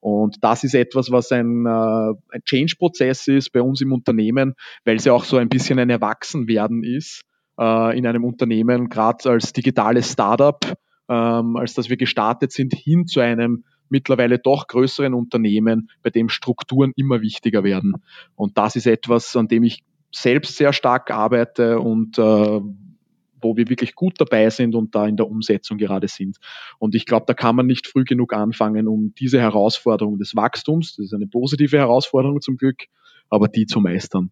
Und 0.00 0.36
das 0.42 0.64
ist 0.64 0.74
etwas, 0.74 1.10
was 1.10 1.32
ein, 1.32 1.64
äh, 1.64 2.34
ein 2.34 2.44
Change-Prozess 2.44 3.26
ist 3.26 3.50
bei 3.50 3.62
uns 3.62 3.80
im 3.80 3.92
Unternehmen, 3.92 4.54
weil 4.84 4.96
es 4.96 5.06
ja 5.06 5.14
auch 5.14 5.24
so 5.24 5.38
ein 5.38 5.48
bisschen 5.48 5.78
ein 5.78 5.88
Erwachsenwerden 5.88 6.84
ist 6.84 7.22
äh, 7.58 7.96
in 7.96 8.06
einem 8.06 8.24
Unternehmen, 8.24 8.88
gerade 8.88 9.30
als 9.30 9.52
digitales 9.52 10.12
Startup, 10.12 10.60
ähm, 11.08 11.56
als 11.56 11.74
dass 11.74 11.88
wir 11.88 11.96
gestartet 11.96 12.52
sind, 12.52 12.74
hin 12.74 13.06
zu 13.06 13.20
einem 13.20 13.64
mittlerweile 13.88 14.38
doch 14.38 14.66
größeren 14.66 15.14
Unternehmen, 15.14 15.90
bei 16.02 16.10
dem 16.10 16.28
Strukturen 16.28 16.92
immer 16.96 17.20
wichtiger 17.20 17.64
werden. 17.64 17.94
Und 18.34 18.58
das 18.58 18.76
ist 18.76 18.86
etwas, 18.86 19.36
an 19.36 19.48
dem 19.48 19.62
ich 19.62 19.84
selbst 20.10 20.56
sehr 20.56 20.72
stark 20.72 21.10
arbeite 21.10 21.80
und 21.80 22.18
äh, 22.18 22.60
wo 23.44 23.56
wir 23.56 23.68
wirklich 23.68 23.94
gut 23.94 24.14
dabei 24.18 24.48
sind 24.48 24.74
und 24.74 24.94
da 24.94 25.06
in 25.06 25.16
der 25.16 25.28
Umsetzung 25.28 25.76
gerade 25.76 26.08
sind. 26.08 26.38
Und 26.78 26.94
ich 26.94 27.04
glaube, 27.04 27.26
da 27.26 27.34
kann 27.34 27.54
man 27.54 27.66
nicht 27.66 27.86
früh 27.86 28.04
genug 28.04 28.32
anfangen, 28.32 28.88
um 28.88 29.14
diese 29.18 29.40
Herausforderung 29.40 30.18
des 30.18 30.34
Wachstums, 30.34 30.96
das 30.96 31.06
ist 31.06 31.14
eine 31.14 31.26
positive 31.26 31.76
Herausforderung 31.76 32.40
zum 32.40 32.56
Glück, 32.56 32.84
aber 33.28 33.48
die 33.48 33.66
zu 33.66 33.80
meistern. 33.80 34.30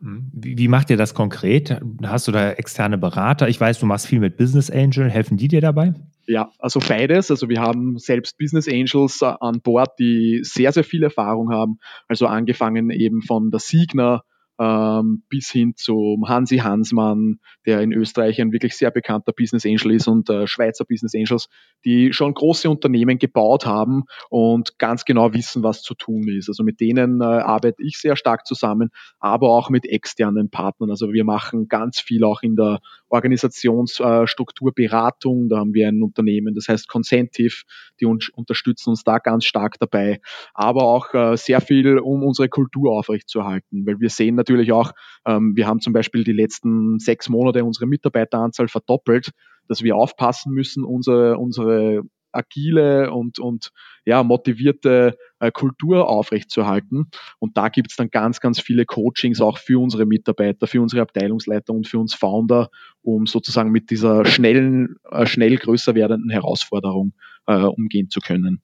Wie, 0.00 0.56
wie 0.56 0.68
macht 0.68 0.90
ihr 0.90 0.96
das 0.96 1.14
konkret? 1.14 1.80
Hast 2.02 2.28
du 2.28 2.32
da 2.32 2.52
externe 2.52 2.98
Berater? 2.98 3.48
Ich 3.48 3.60
weiß, 3.60 3.78
du 3.78 3.86
machst 3.86 4.06
viel 4.06 4.20
mit 4.20 4.36
Business 4.36 4.70
Angel. 4.70 5.10
Helfen 5.10 5.36
die 5.36 5.48
dir 5.48 5.60
dabei? 5.60 5.94
Ja, 6.26 6.50
also 6.58 6.80
beides. 6.80 7.30
Also 7.30 7.48
wir 7.48 7.60
haben 7.60 7.98
selbst 7.98 8.38
Business 8.38 8.68
Angels 8.68 9.20
äh, 9.20 9.32
an 9.40 9.60
Bord, 9.62 9.98
die 9.98 10.40
sehr, 10.42 10.72
sehr 10.72 10.84
viel 10.84 11.02
Erfahrung 11.02 11.50
haben. 11.50 11.78
Also 12.08 12.26
angefangen 12.26 12.90
eben 12.90 13.22
von 13.22 13.50
der 13.50 13.60
Signer, 13.60 14.22
ähm, 14.60 15.22
bis 15.30 15.50
hin 15.50 15.72
zum 15.74 16.28
Hansi 16.28 16.58
Hansmann, 16.58 17.40
der 17.64 17.80
in 17.80 17.92
Österreich 17.92 18.40
ein 18.40 18.52
wirklich 18.52 18.76
sehr 18.76 18.90
bekannter 18.90 19.32
Business 19.32 19.64
Angel 19.64 19.92
ist 19.92 20.06
und 20.06 20.28
äh, 20.28 20.46
Schweizer 20.46 20.84
Business 20.84 21.14
Angels, 21.14 21.48
die 21.86 22.12
schon 22.12 22.34
große 22.34 22.68
Unternehmen 22.68 23.18
gebaut 23.18 23.64
haben 23.64 24.04
und 24.28 24.78
ganz 24.78 25.06
genau 25.06 25.32
wissen, 25.32 25.62
was 25.62 25.80
zu 25.80 25.94
tun 25.94 26.28
ist. 26.28 26.48
Also 26.48 26.62
mit 26.62 26.78
denen 26.80 27.22
äh, 27.22 27.24
arbeite 27.24 27.82
ich 27.82 27.98
sehr 27.98 28.16
stark 28.16 28.46
zusammen, 28.46 28.90
aber 29.18 29.48
auch 29.48 29.70
mit 29.70 29.86
externen 29.86 30.50
Partnern. 30.50 30.90
Also 30.90 31.12
wir 31.12 31.24
machen 31.24 31.68
ganz 31.68 31.98
viel 31.98 32.22
auch 32.22 32.42
in 32.42 32.54
der 32.54 32.80
Organisationsstrukturberatung. 33.10 35.48
Da 35.48 35.58
haben 35.58 35.74
wir 35.74 35.88
ein 35.88 36.02
Unternehmen, 36.02 36.54
das 36.54 36.68
heißt 36.68 36.88
Consentive, 36.88 37.64
die 38.00 38.06
uns 38.06 38.30
unterstützen 38.30 38.90
uns 38.90 39.04
da 39.04 39.18
ganz 39.18 39.44
stark 39.44 39.78
dabei, 39.78 40.20
aber 40.54 40.84
auch 40.84 41.12
äh, 41.14 41.36
sehr 41.36 41.60
viel, 41.60 41.98
um 41.98 42.22
unsere 42.22 42.48
Kultur 42.48 42.92
aufrechtzuerhalten, 42.92 43.84
weil 43.86 44.00
wir 44.00 44.10
sehen 44.10 44.36
natürlich 44.36 44.72
auch, 44.72 44.92
ähm, 45.26 45.56
wir 45.56 45.66
haben 45.66 45.80
zum 45.80 45.92
Beispiel 45.92 46.24
die 46.24 46.32
letzten 46.32 46.98
sechs 46.98 47.28
Monate 47.28 47.64
unsere 47.64 47.86
Mitarbeiteranzahl 47.86 48.68
verdoppelt, 48.68 49.32
dass 49.68 49.82
wir 49.82 49.96
aufpassen 49.96 50.52
müssen, 50.52 50.84
unsere, 50.84 51.38
unsere 51.38 52.02
agile 52.32 53.10
und, 53.12 53.38
und 53.38 53.70
ja, 54.04 54.22
motivierte 54.22 55.16
äh, 55.38 55.50
Kultur 55.50 56.08
aufrechtzuerhalten. 56.08 57.10
Und 57.38 57.56
da 57.56 57.68
gibt 57.68 57.90
es 57.90 57.96
dann 57.96 58.10
ganz, 58.10 58.40
ganz 58.40 58.60
viele 58.60 58.84
Coachings 58.84 59.40
auch 59.40 59.58
für 59.58 59.80
unsere 59.80 60.06
Mitarbeiter, 60.06 60.66
für 60.66 60.80
unsere 60.80 61.02
Abteilungsleiter 61.02 61.72
und 61.72 61.86
für 61.86 61.98
uns 61.98 62.14
Founder, 62.14 62.70
um 63.02 63.26
sozusagen 63.26 63.70
mit 63.70 63.90
dieser 63.90 64.24
schnellen, 64.24 64.96
äh, 65.10 65.26
schnell 65.26 65.56
größer 65.56 65.94
werdenden 65.94 66.30
Herausforderung 66.30 67.12
äh, 67.46 67.62
umgehen 67.62 68.10
zu 68.10 68.20
können. 68.20 68.62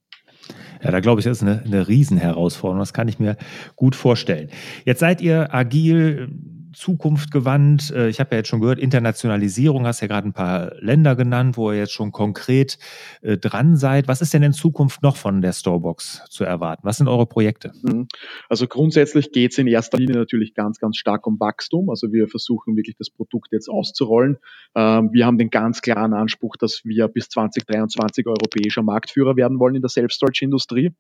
Ja, 0.83 0.91
da 0.91 1.01
glaube 1.01 1.21
ich, 1.21 1.25
das 1.25 1.39
ist 1.39 1.43
eine, 1.43 1.63
eine 1.63 1.89
Riesenherausforderung. 1.89 2.79
Das 2.79 2.93
kann 2.93 3.09
ich 3.09 3.19
mir 3.19 3.37
gut 3.75 3.97
vorstellen. 3.97 4.51
Jetzt 4.85 5.01
seid 5.01 5.21
ihr 5.21 5.53
agil, 5.55 6.29
Zukunft 6.77 7.31
gewandt. 7.31 7.91
Äh, 7.91 8.09
ich 8.09 8.21
habe 8.21 8.31
ja 8.33 8.39
jetzt 8.39 8.49
schon 8.49 8.61
gehört, 8.61 8.79
Internationalisierung, 8.79 9.87
hast 9.87 10.03
ja 10.03 10.07
gerade 10.07 10.29
ein 10.29 10.33
paar 10.33 10.75
Länder 10.81 11.17
genannt, 11.17 11.57
wo 11.57 11.73
ihr 11.73 11.79
jetzt 11.79 11.93
schon 11.93 12.13
konkret 12.13 12.79
äh, 13.23 13.39
dran 13.39 13.77
seid. 13.77 14.09
Was 14.09 14.21
ist 14.21 14.35
denn 14.35 14.43
in 14.43 14.53
Zukunft 14.53 15.03
noch 15.03 15.17
von 15.17 15.41
der 15.41 15.53
Storebox 15.53 16.25
zu 16.29 16.45
erwarten? 16.45 16.83
Was 16.85 16.99
sind 16.99 17.09
eure 17.09 17.27
Projekte? 17.27 17.73
Mhm. 17.83 18.09
Also 18.49 18.67
grundsätzlich 18.67 19.33
geht 19.33 19.53
es 19.53 19.59
in 19.59 19.67
erster 19.67 19.99
Linie 19.99 20.17
natürlich 20.17 20.55
ganz, 20.55 20.79
ganz 20.79 20.99
stark 20.99 21.27
um 21.27 21.41
Wachstum. 21.41 21.89
Also 21.89 22.13
wir 22.13 22.29
versuchen 22.29 22.77
wirklich 22.77 22.97
das 22.97 23.11
Produkt 23.11 23.53
jetzt 23.53 23.69
auszurollen. 23.69 24.37
Ähm, 24.75 25.11
wir 25.13 25.25
haben 25.25 25.39
den 25.39 25.51
ganz 25.51 25.81
klaren 25.81 26.13
Anspruch, 26.13 26.57
dass 26.57 26.83
wir 26.85 27.09
bis 27.09 27.31
2023 27.31 28.27
europäischer 28.27 28.83
Marktführer 28.83 29.37
werden 29.37 29.59
wollen 29.59 29.77
in 29.77 29.83
der 29.83 29.89
Self-Storage-Industrie. 29.89 30.93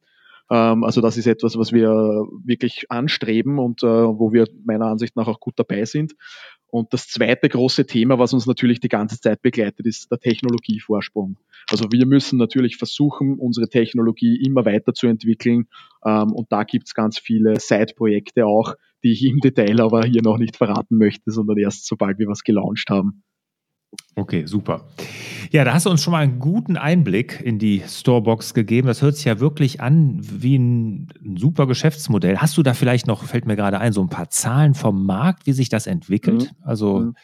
Ähm, 0.50 0.84
also 0.84 1.00
das 1.00 1.16
ist 1.16 1.26
etwas, 1.26 1.58
was 1.58 1.72
wir 1.72 1.90
wirklich 2.44 2.90
anstreben 2.90 3.58
und 3.58 3.82
äh, 3.82 3.86
wo 3.86 4.32
wir 4.32 4.46
meiner 4.64 4.86
Ansicht 4.86 5.16
nach 5.16 5.28
auch 5.28 5.40
gut 5.40 5.54
dabei 5.58 5.84
sind. 5.84 6.14
Und 6.68 6.92
das 6.92 7.08
zweite 7.08 7.48
große 7.48 7.86
Thema, 7.86 8.18
was 8.18 8.32
uns 8.32 8.46
natürlich 8.46 8.80
die 8.80 8.88
ganze 8.88 9.20
Zeit 9.20 9.40
begleitet, 9.40 9.86
ist 9.86 10.10
der 10.10 10.18
Technologievorsprung. 10.18 11.38
Also 11.70 11.86
wir 11.90 12.06
müssen 12.06 12.38
natürlich 12.38 12.76
versuchen, 12.76 13.38
unsere 13.38 13.68
Technologie 13.68 14.40
immer 14.44 14.64
weiterzuentwickeln. 14.64 15.68
Ähm, 16.04 16.32
und 16.32 16.50
da 16.50 16.64
gibt's 16.64 16.94
ganz 16.94 17.18
viele 17.18 17.58
Side-Projekte 17.58 18.46
auch, 18.46 18.74
die 19.02 19.12
ich 19.12 19.24
im 19.24 19.38
Detail 19.38 19.80
aber 19.80 20.04
hier 20.04 20.22
noch 20.22 20.38
nicht 20.38 20.56
verraten 20.56 20.96
möchte, 20.96 21.30
sondern 21.30 21.58
erst 21.58 21.86
sobald 21.86 22.18
wir 22.18 22.26
was 22.26 22.42
gelauncht 22.42 22.90
haben. 22.90 23.22
Okay, 24.14 24.46
super. 24.46 24.88
Ja, 25.50 25.64
da 25.64 25.74
hast 25.74 25.86
du 25.86 25.90
uns 25.90 26.02
schon 26.02 26.12
mal 26.12 26.22
einen 26.22 26.38
guten 26.38 26.76
Einblick 26.76 27.40
in 27.42 27.58
die 27.58 27.82
Storebox 27.86 28.54
gegeben. 28.54 28.88
Das 28.88 29.02
hört 29.02 29.16
sich 29.16 29.26
ja 29.26 29.40
wirklich 29.40 29.80
an 29.80 30.18
wie 30.20 30.56
ein, 30.56 31.08
ein 31.22 31.36
super 31.36 31.66
Geschäftsmodell. 31.66 32.38
Hast 32.38 32.56
du 32.56 32.62
da 32.62 32.72
vielleicht 32.72 33.06
noch, 33.06 33.24
fällt 33.24 33.46
mir 33.46 33.56
gerade 33.56 33.78
ein, 33.78 33.92
so 33.92 34.00
ein 34.00 34.08
paar 34.08 34.30
Zahlen 34.30 34.74
vom 34.74 35.04
Markt, 35.04 35.46
wie 35.46 35.52
sich 35.52 35.68
das 35.68 35.86
entwickelt? 35.86 36.44
Mhm. 36.44 36.64
Also 36.64 36.98
mhm. 37.00 37.16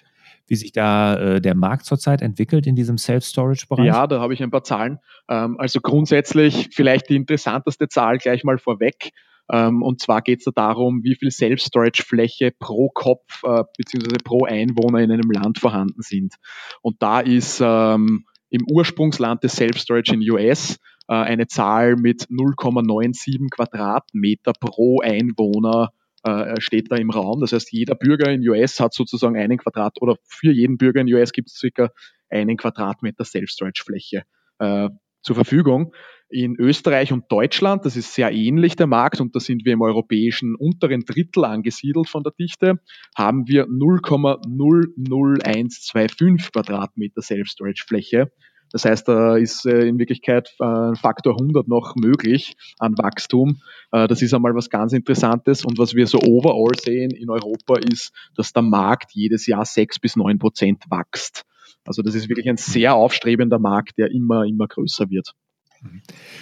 wie 0.47 0.57
sich 0.57 0.73
da 0.73 1.17
äh, 1.17 1.41
der 1.41 1.55
Markt 1.55 1.87
zurzeit 1.87 2.21
entwickelt 2.21 2.67
in 2.67 2.77
diesem 2.77 2.99
Self-Storage-Bereich? 2.99 3.87
Ja, 3.87 4.07
da 4.07 4.21
habe 4.21 4.35
ich 4.35 4.43
ein 4.43 4.51
paar 4.51 4.65
Zahlen. 4.65 4.99
Ähm, 5.29 5.59
also 5.59 5.81
grundsätzlich 5.81 6.69
vielleicht 6.73 7.09
die 7.09 7.17
interessanteste 7.17 7.89
Zahl 7.89 8.19
gleich 8.19 8.45
mal 8.45 8.59
vorweg. 8.59 9.13
Ähm, 9.51 9.83
und 9.83 10.01
zwar 10.01 10.23
geht 10.23 10.41
es 10.41 10.45
da 10.45 10.53
darum, 10.53 11.03
wie 11.03 11.15
viel 11.15 11.31
Self-Storage-Fläche 11.31 12.53
pro 12.59 12.89
Kopf 12.91 13.43
äh, 13.45 13.65
bzw. 13.77 14.17
pro 14.23 14.45
Einwohner 14.45 15.01
in 15.01 15.11
einem 15.11 15.31
Land 15.31 15.59
vorhanden 15.59 16.03
sind. 16.03 16.35
Und 16.81 17.03
da 17.03 17.21
ist 17.21 17.61
ähm, 17.63 18.25
im 18.51 18.67
Ursprungsland 18.71 19.43
des 19.43 19.55
Self-Storage 19.55 20.15
in 20.15 20.31
US 20.31 20.77
äh, 21.09 21.15
eine 21.15 21.47
Zahl 21.47 21.97
mit 21.97 22.25
0,97 22.25 23.51
Quadratmeter 23.51 24.53
pro 24.61 25.01
Einwohner 25.01 25.93
äh, 26.25 26.61
steht 26.61 26.91
da 26.91 26.97
im 26.97 27.11
Raum. 27.11 27.41
Das 27.41 27.53
heißt, 27.53 27.73
jeder 27.73 27.95
Bürger 27.95 28.31
in 28.31 28.49
US 28.49 28.79
hat 28.79 28.95
sozusagen 28.95 29.37
einen 29.37 29.59
Quadrat 29.59 30.01
oder 30.01 30.17
für 30.25 30.53
jeden 30.53 30.77
Bürger 30.77 31.01
in 31.01 31.13
US 31.13 31.33
gibt 31.33 31.49
es 31.49 31.57
circa 31.57 31.91
einen 32.31 32.57
Quadratmeter 32.57 33.25
Self-Storage-Fläche 33.25 34.23
äh, 34.59 34.89
zur 35.23 35.37
Verfügung. 35.37 35.95
In 36.29 36.57
Österreich 36.57 37.13
und 37.13 37.31
Deutschland, 37.31 37.85
das 37.85 37.97
ist 37.97 38.15
sehr 38.15 38.33
ähnlich 38.33 38.75
der 38.77 38.87
Markt 38.87 39.21
und 39.21 39.37
da 39.37 39.41
sind 39.41 39.67
wir 39.67 39.75
im 39.75 39.83
europäischen 39.83 40.55
unteren 40.55 41.05
Drittel 41.05 41.45
angesiedelt 41.45 42.09
von 42.09 42.23
der 42.23 42.33
Dichte, 42.33 42.77
haben 43.15 43.47
wir 43.49 43.67
0,00125 43.67 46.53
Quadratmeter 46.53 47.21
Self-Storage-Fläche. 47.21 48.31
Das 48.73 48.87
heißt, 48.87 49.07
da 49.07 49.37
ist 49.37 49.67
äh, 49.67 49.87
in 49.87 49.99
Wirklichkeit 49.99 50.55
äh, 50.59 50.65
ein 50.65 50.97
Faktor 50.97 51.35
100 51.39 51.69
noch 51.69 51.95
möglich 51.95 52.57
an 52.79 52.97
Wachstum. 52.97 53.61
Äh, 53.93 54.09
das 54.09 54.23
ist 54.23 54.33
einmal 54.33 54.55
was 54.55 54.71
ganz 54.71 54.95
Interessantes. 54.95 55.65
Und 55.65 55.79
was 55.79 55.95
wir 55.95 56.07
so 56.07 56.19
overall 56.19 56.73
sehen 56.83 57.11
in 57.11 57.29
Europa 57.29 57.79
ist, 57.79 58.13
dass 58.35 58.55
der 58.55 58.63
Markt 58.63 59.13
jedes 59.13 59.47
Jahr 59.47 59.67
6 59.67 59.99
bis 59.99 60.17
9 60.17 60.39
Prozent 60.39 60.85
wächst. 60.91 61.45
Also 61.85 62.03
das 62.03 62.15
ist 62.15 62.29
wirklich 62.29 62.49
ein 62.49 62.57
sehr 62.57 62.95
aufstrebender 62.95 63.59
Markt, 63.59 63.99
der 63.99 64.11
immer, 64.11 64.45
immer 64.45 64.67
größer 64.67 65.11
wird. 65.11 65.35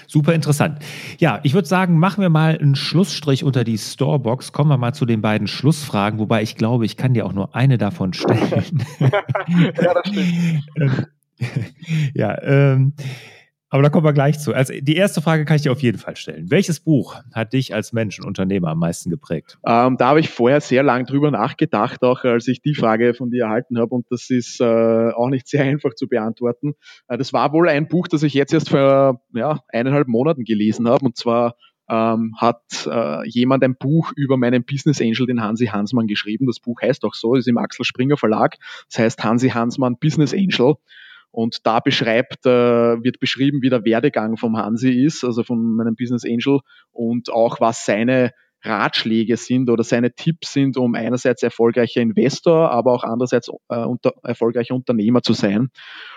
Super 0.06 0.34
interessant. 0.34 0.80
Ja, 1.18 1.40
ich 1.44 1.54
würde 1.54 1.66
sagen, 1.66 1.98
machen 1.98 2.20
wir 2.20 2.28
mal 2.28 2.58
einen 2.58 2.74
Schlussstrich 2.74 3.44
unter 3.44 3.64
die 3.64 3.78
Storebox. 3.78 4.52
Kommen 4.52 4.70
wir 4.70 4.76
mal 4.76 4.92
zu 4.92 5.06
den 5.06 5.22
beiden 5.22 5.46
Schlussfragen, 5.46 6.18
wobei 6.18 6.42
ich 6.42 6.56
glaube, 6.56 6.84
ich 6.84 6.96
kann 6.96 7.14
dir 7.14 7.24
auch 7.24 7.32
nur 7.32 7.54
eine 7.54 7.78
davon 7.78 8.12
stellen. 8.12 8.84
ja, 8.98 9.94
das 9.94 10.08
stimmt. 10.08 11.08
ja, 12.14 12.42
ähm, 12.42 12.92
aber 13.70 13.82
da 13.82 13.88
kommen 13.88 14.04
wir 14.04 14.12
gleich 14.12 14.38
zu. 14.38 14.52
Also 14.52 14.74
die 14.78 14.96
erste 14.96 15.22
Frage 15.22 15.44
kann 15.44 15.56
ich 15.56 15.62
dir 15.62 15.72
auf 15.72 15.80
jeden 15.80 15.98
Fall 15.98 16.16
stellen. 16.16 16.50
Welches 16.50 16.80
Buch 16.80 17.16
hat 17.32 17.52
dich 17.52 17.72
als 17.72 17.92
Mensch 17.92 18.18
und 18.18 18.26
Unternehmer 18.26 18.68
am 18.68 18.80
meisten 18.80 19.10
geprägt? 19.10 19.58
Ähm, 19.64 19.96
da 19.96 20.08
habe 20.08 20.20
ich 20.20 20.28
vorher 20.28 20.60
sehr 20.60 20.82
lang 20.82 21.06
drüber 21.06 21.30
nachgedacht, 21.30 22.02
auch 22.02 22.24
als 22.24 22.48
ich 22.48 22.62
die 22.62 22.74
Frage 22.74 23.14
von 23.14 23.30
dir 23.30 23.44
erhalten 23.44 23.78
habe. 23.78 23.94
Und 23.94 24.06
das 24.10 24.28
ist 24.28 24.60
äh, 24.60 24.64
auch 24.64 25.28
nicht 25.28 25.46
sehr 25.46 25.62
einfach 25.64 25.94
zu 25.94 26.08
beantworten. 26.08 26.74
Äh, 27.06 27.16
das 27.16 27.32
war 27.32 27.52
wohl 27.52 27.68
ein 27.68 27.86
Buch, 27.86 28.08
das 28.08 28.24
ich 28.24 28.34
jetzt 28.34 28.52
erst 28.52 28.70
vor 28.70 29.22
ja, 29.34 29.60
eineinhalb 29.68 30.08
Monaten 30.08 30.44
gelesen 30.44 30.88
habe. 30.88 31.04
Und 31.04 31.16
zwar 31.16 31.54
ähm, 31.88 32.34
hat 32.38 32.88
äh, 32.90 33.28
jemand 33.28 33.62
ein 33.62 33.76
Buch 33.76 34.12
über 34.16 34.36
meinen 34.36 34.64
Business 34.64 35.00
Angel, 35.00 35.26
den 35.26 35.42
Hansi 35.42 35.66
Hansmann, 35.66 36.08
geschrieben. 36.08 36.46
Das 36.46 36.58
Buch 36.58 36.80
heißt 36.82 37.04
auch 37.04 37.14
so, 37.14 37.36
ist 37.36 37.46
im 37.46 37.56
Axel 37.58 37.84
Springer 37.84 38.16
Verlag. 38.16 38.56
Das 38.88 38.98
heißt 38.98 39.22
Hansi 39.22 39.50
Hansmann 39.50 39.96
Business 39.98 40.34
Angel. 40.34 40.74
Und 41.30 41.66
da 41.66 41.80
beschreibt, 41.80 42.44
äh, 42.46 42.50
wird 42.50 43.20
beschrieben, 43.20 43.62
wie 43.62 43.70
der 43.70 43.84
Werdegang 43.84 44.36
vom 44.36 44.56
Hansi 44.56 45.04
ist, 45.04 45.24
also 45.24 45.42
von 45.42 45.76
meinem 45.76 45.94
Business 45.94 46.24
Angel 46.24 46.60
und 46.90 47.30
auch 47.30 47.60
was 47.60 47.84
seine 47.84 48.32
Ratschläge 48.62 49.36
sind 49.36 49.70
oder 49.70 49.84
seine 49.84 50.14
Tipps 50.14 50.52
sind, 50.52 50.76
um 50.76 50.94
einerseits 50.94 51.42
erfolgreicher 51.42 52.00
Investor, 52.00 52.70
aber 52.70 52.92
auch 52.92 53.04
andererseits 53.04 53.48
äh, 53.68 53.84
unter, 53.84 54.12
erfolgreicher 54.22 54.74
Unternehmer 54.74 55.22
zu 55.22 55.32
sein. 55.32 55.70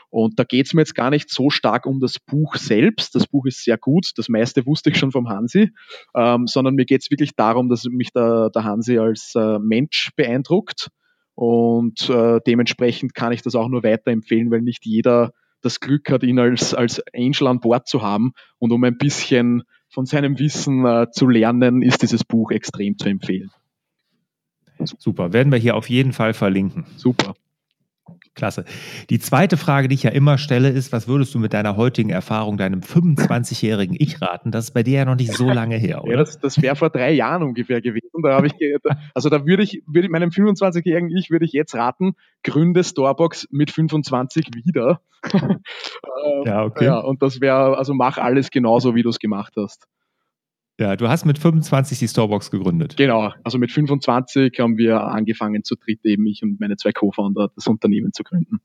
Und 0.09 0.37
da 0.37 0.43
geht 0.43 0.67
es 0.67 0.73
mir 0.73 0.81
jetzt 0.81 0.95
gar 0.95 1.09
nicht 1.09 1.29
so 1.29 1.49
stark 1.49 1.85
um 1.85 1.99
das 1.99 2.19
Buch 2.19 2.55
selbst. 2.55 3.15
Das 3.15 3.27
Buch 3.27 3.45
ist 3.45 3.63
sehr 3.63 3.77
gut, 3.77 4.11
das 4.17 4.29
meiste 4.29 4.65
wusste 4.65 4.89
ich 4.89 4.97
schon 4.97 5.11
vom 5.11 5.29
Hansi, 5.29 5.71
ähm, 6.15 6.47
sondern 6.47 6.75
mir 6.75 6.85
geht 6.85 7.01
es 7.01 7.09
wirklich 7.09 7.35
darum, 7.35 7.69
dass 7.69 7.85
mich 7.85 8.11
der, 8.11 8.49
der 8.49 8.63
Hansi 8.63 8.99
als 8.99 9.33
äh, 9.35 9.59
Mensch 9.59 10.11
beeindruckt. 10.15 10.89
Und 11.35 12.09
äh, 12.09 12.39
dementsprechend 12.45 13.15
kann 13.15 13.31
ich 13.31 13.41
das 13.41 13.55
auch 13.55 13.67
nur 13.67 13.83
weiterempfehlen, 13.83 14.51
weil 14.51 14.61
nicht 14.61 14.85
jeder 14.85 15.33
das 15.61 15.79
Glück 15.79 16.11
hat, 16.11 16.23
ihn 16.23 16.39
als, 16.39 16.73
als 16.73 17.01
Angel 17.15 17.47
an 17.47 17.59
Bord 17.59 17.87
zu 17.87 18.01
haben. 18.01 18.33
Und 18.59 18.71
um 18.71 18.83
ein 18.83 18.97
bisschen 18.97 19.63
von 19.89 20.05
seinem 20.05 20.37
Wissen 20.39 20.85
äh, 20.85 21.07
zu 21.11 21.27
lernen, 21.27 21.81
ist 21.81 22.01
dieses 22.01 22.23
Buch 22.23 22.51
extrem 22.51 22.97
zu 22.97 23.09
empfehlen. 23.09 23.51
Super, 24.79 25.33
werden 25.33 25.51
wir 25.51 25.59
hier 25.59 25.75
auf 25.75 25.89
jeden 25.89 26.13
Fall 26.13 26.33
verlinken. 26.33 26.85
Super. 26.97 27.35
Klasse. 28.35 28.65
Die 29.11 29.19
zweite 29.19 29.57
Frage, 29.57 29.87
die 29.87 29.95
ich 29.95 30.03
ja 30.03 30.09
immer 30.09 30.37
stelle, 30.37 30.69
ist, 30.69 30.91
was 30.91 31.07
würdest 31.07 31.35
du 31.35 31.39
mit 31.39 31.53
deiner 31.53 31.77
heutigen 31.77 32.09
Erfahrung 32.09 32.57
deinem 32.57 32.79
25-jährigen 32.79 33.95
Ich 33.99 34.21
raten? 34.21 34.51
Das 34.51 34.65
ist 34.65 34.71
bei 34.71 34.81
dir 34.81 34.99
ja 34.99 35.05
noch 35.05 35.15
nicht 35.15 35.33
so 35.33 35.49
lange 35.49 35.75
her, 35.75 36.03
oder? 36.03 36.13
Ja, 36.13 36.17
das, 36.17 36.39
das 36.39 36.61
wäre 36.61 36.75
vor 36.75 36.89
drei 36.89 37.11
Jahren 37.11 37.43
ungefähr 37.43 37.79
gewesen. 37.81 38.21
Da 38.23 38.35
habe 38.35 38.47
ich, 38.47 38.53
also 39.13 39.29
da 39.29 39.45
würde 39.45 39.61
ich, 39.61 39.83
würde 39.85 40.09
meinem 40.09 40.29
25-jährigen 40.29 41.15
Ich 41.15 41.29
würde 41.29 41.45
ich 41.45 41.53
jetzt 41.53 41.75
raten, 41.75 42.15
gründe 42.43 42.83
Starbucks 42.83 43.47
mit 43.51 43.69
25 43.69 44.47
wieder. 44.53 45.01
ja, 46.45 46.63
okay. 46.63 46.85
Ja, 46.85 46.99
und 46.99 47.21
das 47.21 47.39
wäre, 47.39 47.77
also 47.77 47.93
mach 47.93 48.17
alles 48.17 48.49
genauso, 48.49 48.95
wie 48.95 49.03
du 49.03 49.09
es 49.09 49.19
gemacht 49.19 49.53
hast. 49.57 49.87
Ja, 50.79 50.95
du 50.95 51.07
hast 51.07 51.25
mit 51.25 51.37
25 51.37 51.99
die 51.99 52.07
Starbucks 52.07 52.49
gegründet. 52.49 52.97
Genau, 52.97 53.31
also 53.43 53.59
mit 53.59 53.71
25 53.71 54.59
haben 54.59 54.77
wir 54.77 55.01
angefangen 55.01 55.63
zu 55.63 55.75
dritt 55.75 55.99
eben 56.03 56.25
ich 56.25 56.41
und 56.41 56.59
meine 56.59 56.77
zwei 56.77 56.91
Co-Founder 56.91 57.51
das 57.55 57.67
Unternehmen 57.67 58.11
zu 58.11 58.23
gründen. 58.23 58.59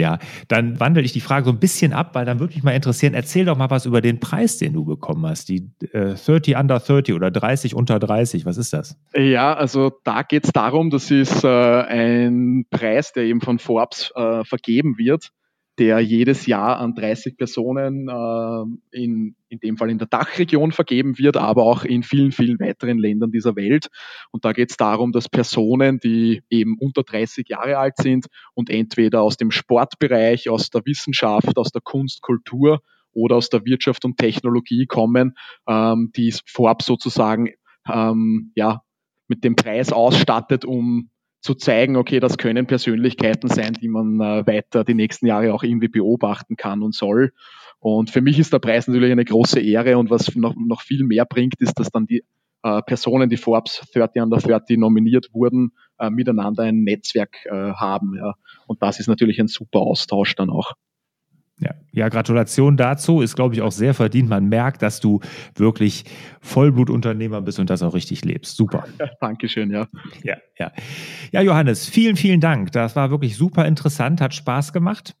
Ja, 0.00 0.20
dann 0.46 0.78
wandle 0.78 1.02
ich 1.02 1.12
die 1.12 1.20
Frage 1.20 1.46
so 1.46 1.50
ein 1.50 1.58
bisschen 1.58 1.92
ab, 1.92 2.14
weil 2.14 2.24
dann 2.24 2.38
würde 2.38 2.54
mich 2.54 2.62
mal 2.62 2.70
interessieren, 2.70 3.14
erzähl 3.14 3.46
doch 3.46 3.58
mal 3.58 3.68
was 3.68 3.84
über 3.84 4.00
den 4.00 4.20
Preis, 4.20 4.56
den 4.56 4.72
du 4.72 4.84
bekommen 4.84 5.26
hast. 5.26 5.48
Die 5.48 5.72
äh, 5.92 6.14
30 6.14 6.56
under 6.56 6.78
30 6.78 7.14
oder 7.14 7.32
30 7.32 7.74
unter 7.74 7.98
30, 7.98 8.46
was 8.46 8.58
ist 8.58 8.72
das? 8.72 8.96
Ja, 9.12 9.54
also 9.54 9.90
da 10.04 10.22
geht 10.22 10.44
es 10.44 10.52
darum, 10.52 10.90
das 10.90 11.10
ist 11.10 11.42
äh, 11.42 11.48
ein 11.48 12.64
Preis, 12.70 13.12
der 13.12 13.24
eben 13.24 13.40
von 13.40 13.58
Forbes 13.58 14.12
äh, 14.14 14.44
vergeben 14.44 14.98
wird 14.98 15.32
der 15.78 16.00
jedes 16.00 16.46
Jahr 16.46 16.78
an 16.78 16.94
30 16.94 17.36
Personen 17.36 18.08
äh, 18.08 18.98
in, 19.00 19.36
in 19.48 19.60
dem 19.60 19.76
Fall 19.76 19.90
in 19.90 19.98
der 19.98 20.08
Dachregion 20.08 20.72
vergeben 20.72 21.18
wird, 21.18 21.36
aber 21.36 21.62
auch 21.62 21.84
in 21.84 22.02
vielen, 22.02 22.32
vielen 22.32 22.58
weiteren 22.58 22.98
Ländern 22.98 23.30
dieser 23.30 23.54
Welt. 23.54 23.88
Und 24.32 24.44
da 24.44 24.52
geht 24.52 24.70
es 24.70 24.76
darum, 24.76 25.12
dass 25.12 25.28
Personen, 25.28 26.00
die 26.00 26.42
eben 26.50 26.76
unter 26.78 27.04
30 27.04 27.48
Jahre 27.48 27.78
alt 27.78 27.96
sind 27.96 28.26
und 28.54 28.70
entweder 28.70 29.22
aus 29.22 29.36
dem 29.36 29.50
Sportbereich, 29.50 30.50
aus 30.50 30.70
der 30.70 30.82
Wissenschaft, 30.84 31.56
aus 31.56 31.70
der 31.70 31.82
Kunst, 31.82 32.22
Kultur 32.22 32.80
oder 33.12 33.36
aus 33.36 33.48
der 33.48 33.64
Wirtschaft 33.64 34.04
und 34.04 34.16
Technologie 34.16 34.86
kommen, 34.86 35.34
ähm, 35.68 36.10
die 36.16 36.34
vorab 36.46 36.82
sozusagen 36.82 37.50
ähm, 37.88 38.52
ja, 38.54 38.82
mit 39.28 39.44
dem 39.44 39.56
Preis 39.56 39.92
ausstattet, 39.92 40.64
um 40.64 41.10
zu 41.40 41.54
zeigen, 41.54 41.96
okay, 41.96 42.20
das 42.20 42.38
können 42.38 42.66
Persönlichkeiten 42.66 43.48
sein, 43.48 43.74
die 43.74 43.88
man 43.88 44.20
äh, 44.20 44.46
weiter 44.46 44.84
die 44.84 44.94
nächsten 44.94 45.26
Jahre 45.26 45.54
auch 45.54 45.62
irgendwie 45.62 45.88
beobachten 45.88 46.56
kann 46.56 46.82
und 46.82 46.94
soll. 46.94 47.32
Und 47.80 48.10
für 48.10 48.20
mich 48.20 48.38
ist 48.38 48.52
der 48.52 48.58
Preis 48.58 48.88
natürlich 48.88 49.12
eine 49.12 49.24
große 49.24 49.60
Ehre 49.60 49.98
und 49.98 50.10
was 50.10 50.34
noch, 50.34 50.54
noch 50.56 50.82
viel 50.82 51.04
mehr 51.04 51.24
bringt, 51.24 51.60
ist, 51.60 51.78
dass 51.78 51.90
dann 51.90 52.06
die 52.06 52.24
äh, 52.64 52.82
Personen, 52.82 53.30
die 53.30 53.36
Forbes 53.36 53.82
30 53.94 54.22
under 54.22 54.38
30 54.38 54.78
nominiert 54.78 55.28
wurden, 55.32 55.72
äh, 55.98 56.10
miteinander 56.10 56.64
ein 56.64 56.82
Netzwerk 56.82 57.46
äh, 57.46 57.50
haben. 57.50 58.16
Ja. 58.16 58.34
Und 58.66 58.82
das 58.82 58.98
ist 58.98 59.06
natürlich 59.06 59.38
ein 59.40 59.48
super 59.48 59.80
Austausch 59.80 60.34
dann 60.34 60.50
auch. 60.50 60.72
Ja, 61.60 61.74
ja, 61.92 62.08
Gratulation 62.08 62.76
dazu. 62.76 63.20
Ist, 63.20 63.34
glaube 63.34 63.54
ich, 63.54 63.62
auch 63.62 63.72
sehr 63.72 63.92
verdient. 63.92 64.28
Man 64.28 64.48
merkt, 64.48 64.82
dass 64.82 65.00
du 65.00 65.20
wirklich 65.56 66.04
Vollblutunternehmer 66.40 67.40
bist 67.40 67.58
und 67.58 67.68
das 67.68 67.82
auch 67.82 67.94
richtig 67.94 68.24
lebst. 68.24 68.56
Super. 68.56 68.86
Ja, 68.98 69.08
Dankeschön, 69.20 69.70
ja. 69.70 69.88
Ja, 70.22 70.36
ja. 70.58 70.72
Ja, 71.32 71.40
Johannes, 71.40 71.88
vielen, 71.88 72.16
vielen 72.16 72.40
Dank. 72.40 72.72
Das 72.72 72.94
war 72.94 73.10
wirklich 73.10 73.36
super 73.36 73.66
interessant, 73.66 74.20
hat 74.20 74.34
Spaß 74.34 74.72
gemacht. 74.72 75.16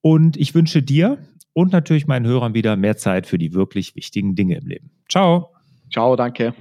Und 0.00 0.36
ich 0.36 0.54
wünsche 0.54 0.82
dir 0.82 1.18
und 1.52 1.72
natürlich 1.72 2.06
meinen 2.06 2.26
Hörern 2.26 2.54
wieder 2.54 2.76
mehr 2.76 2.96
Zeit 2.96 3.26
für 3.26 3.38
die 3.38 3.54
wirklich 3.54 3.94
wichtigen 3.94 4.34
Dinge 4.34 4.56
im 4.56 4.66
Leben. 4.66 4.90
Ciao. 5.08 5.54
Ciao, 5.92 6.16
danke. 6.16 6.54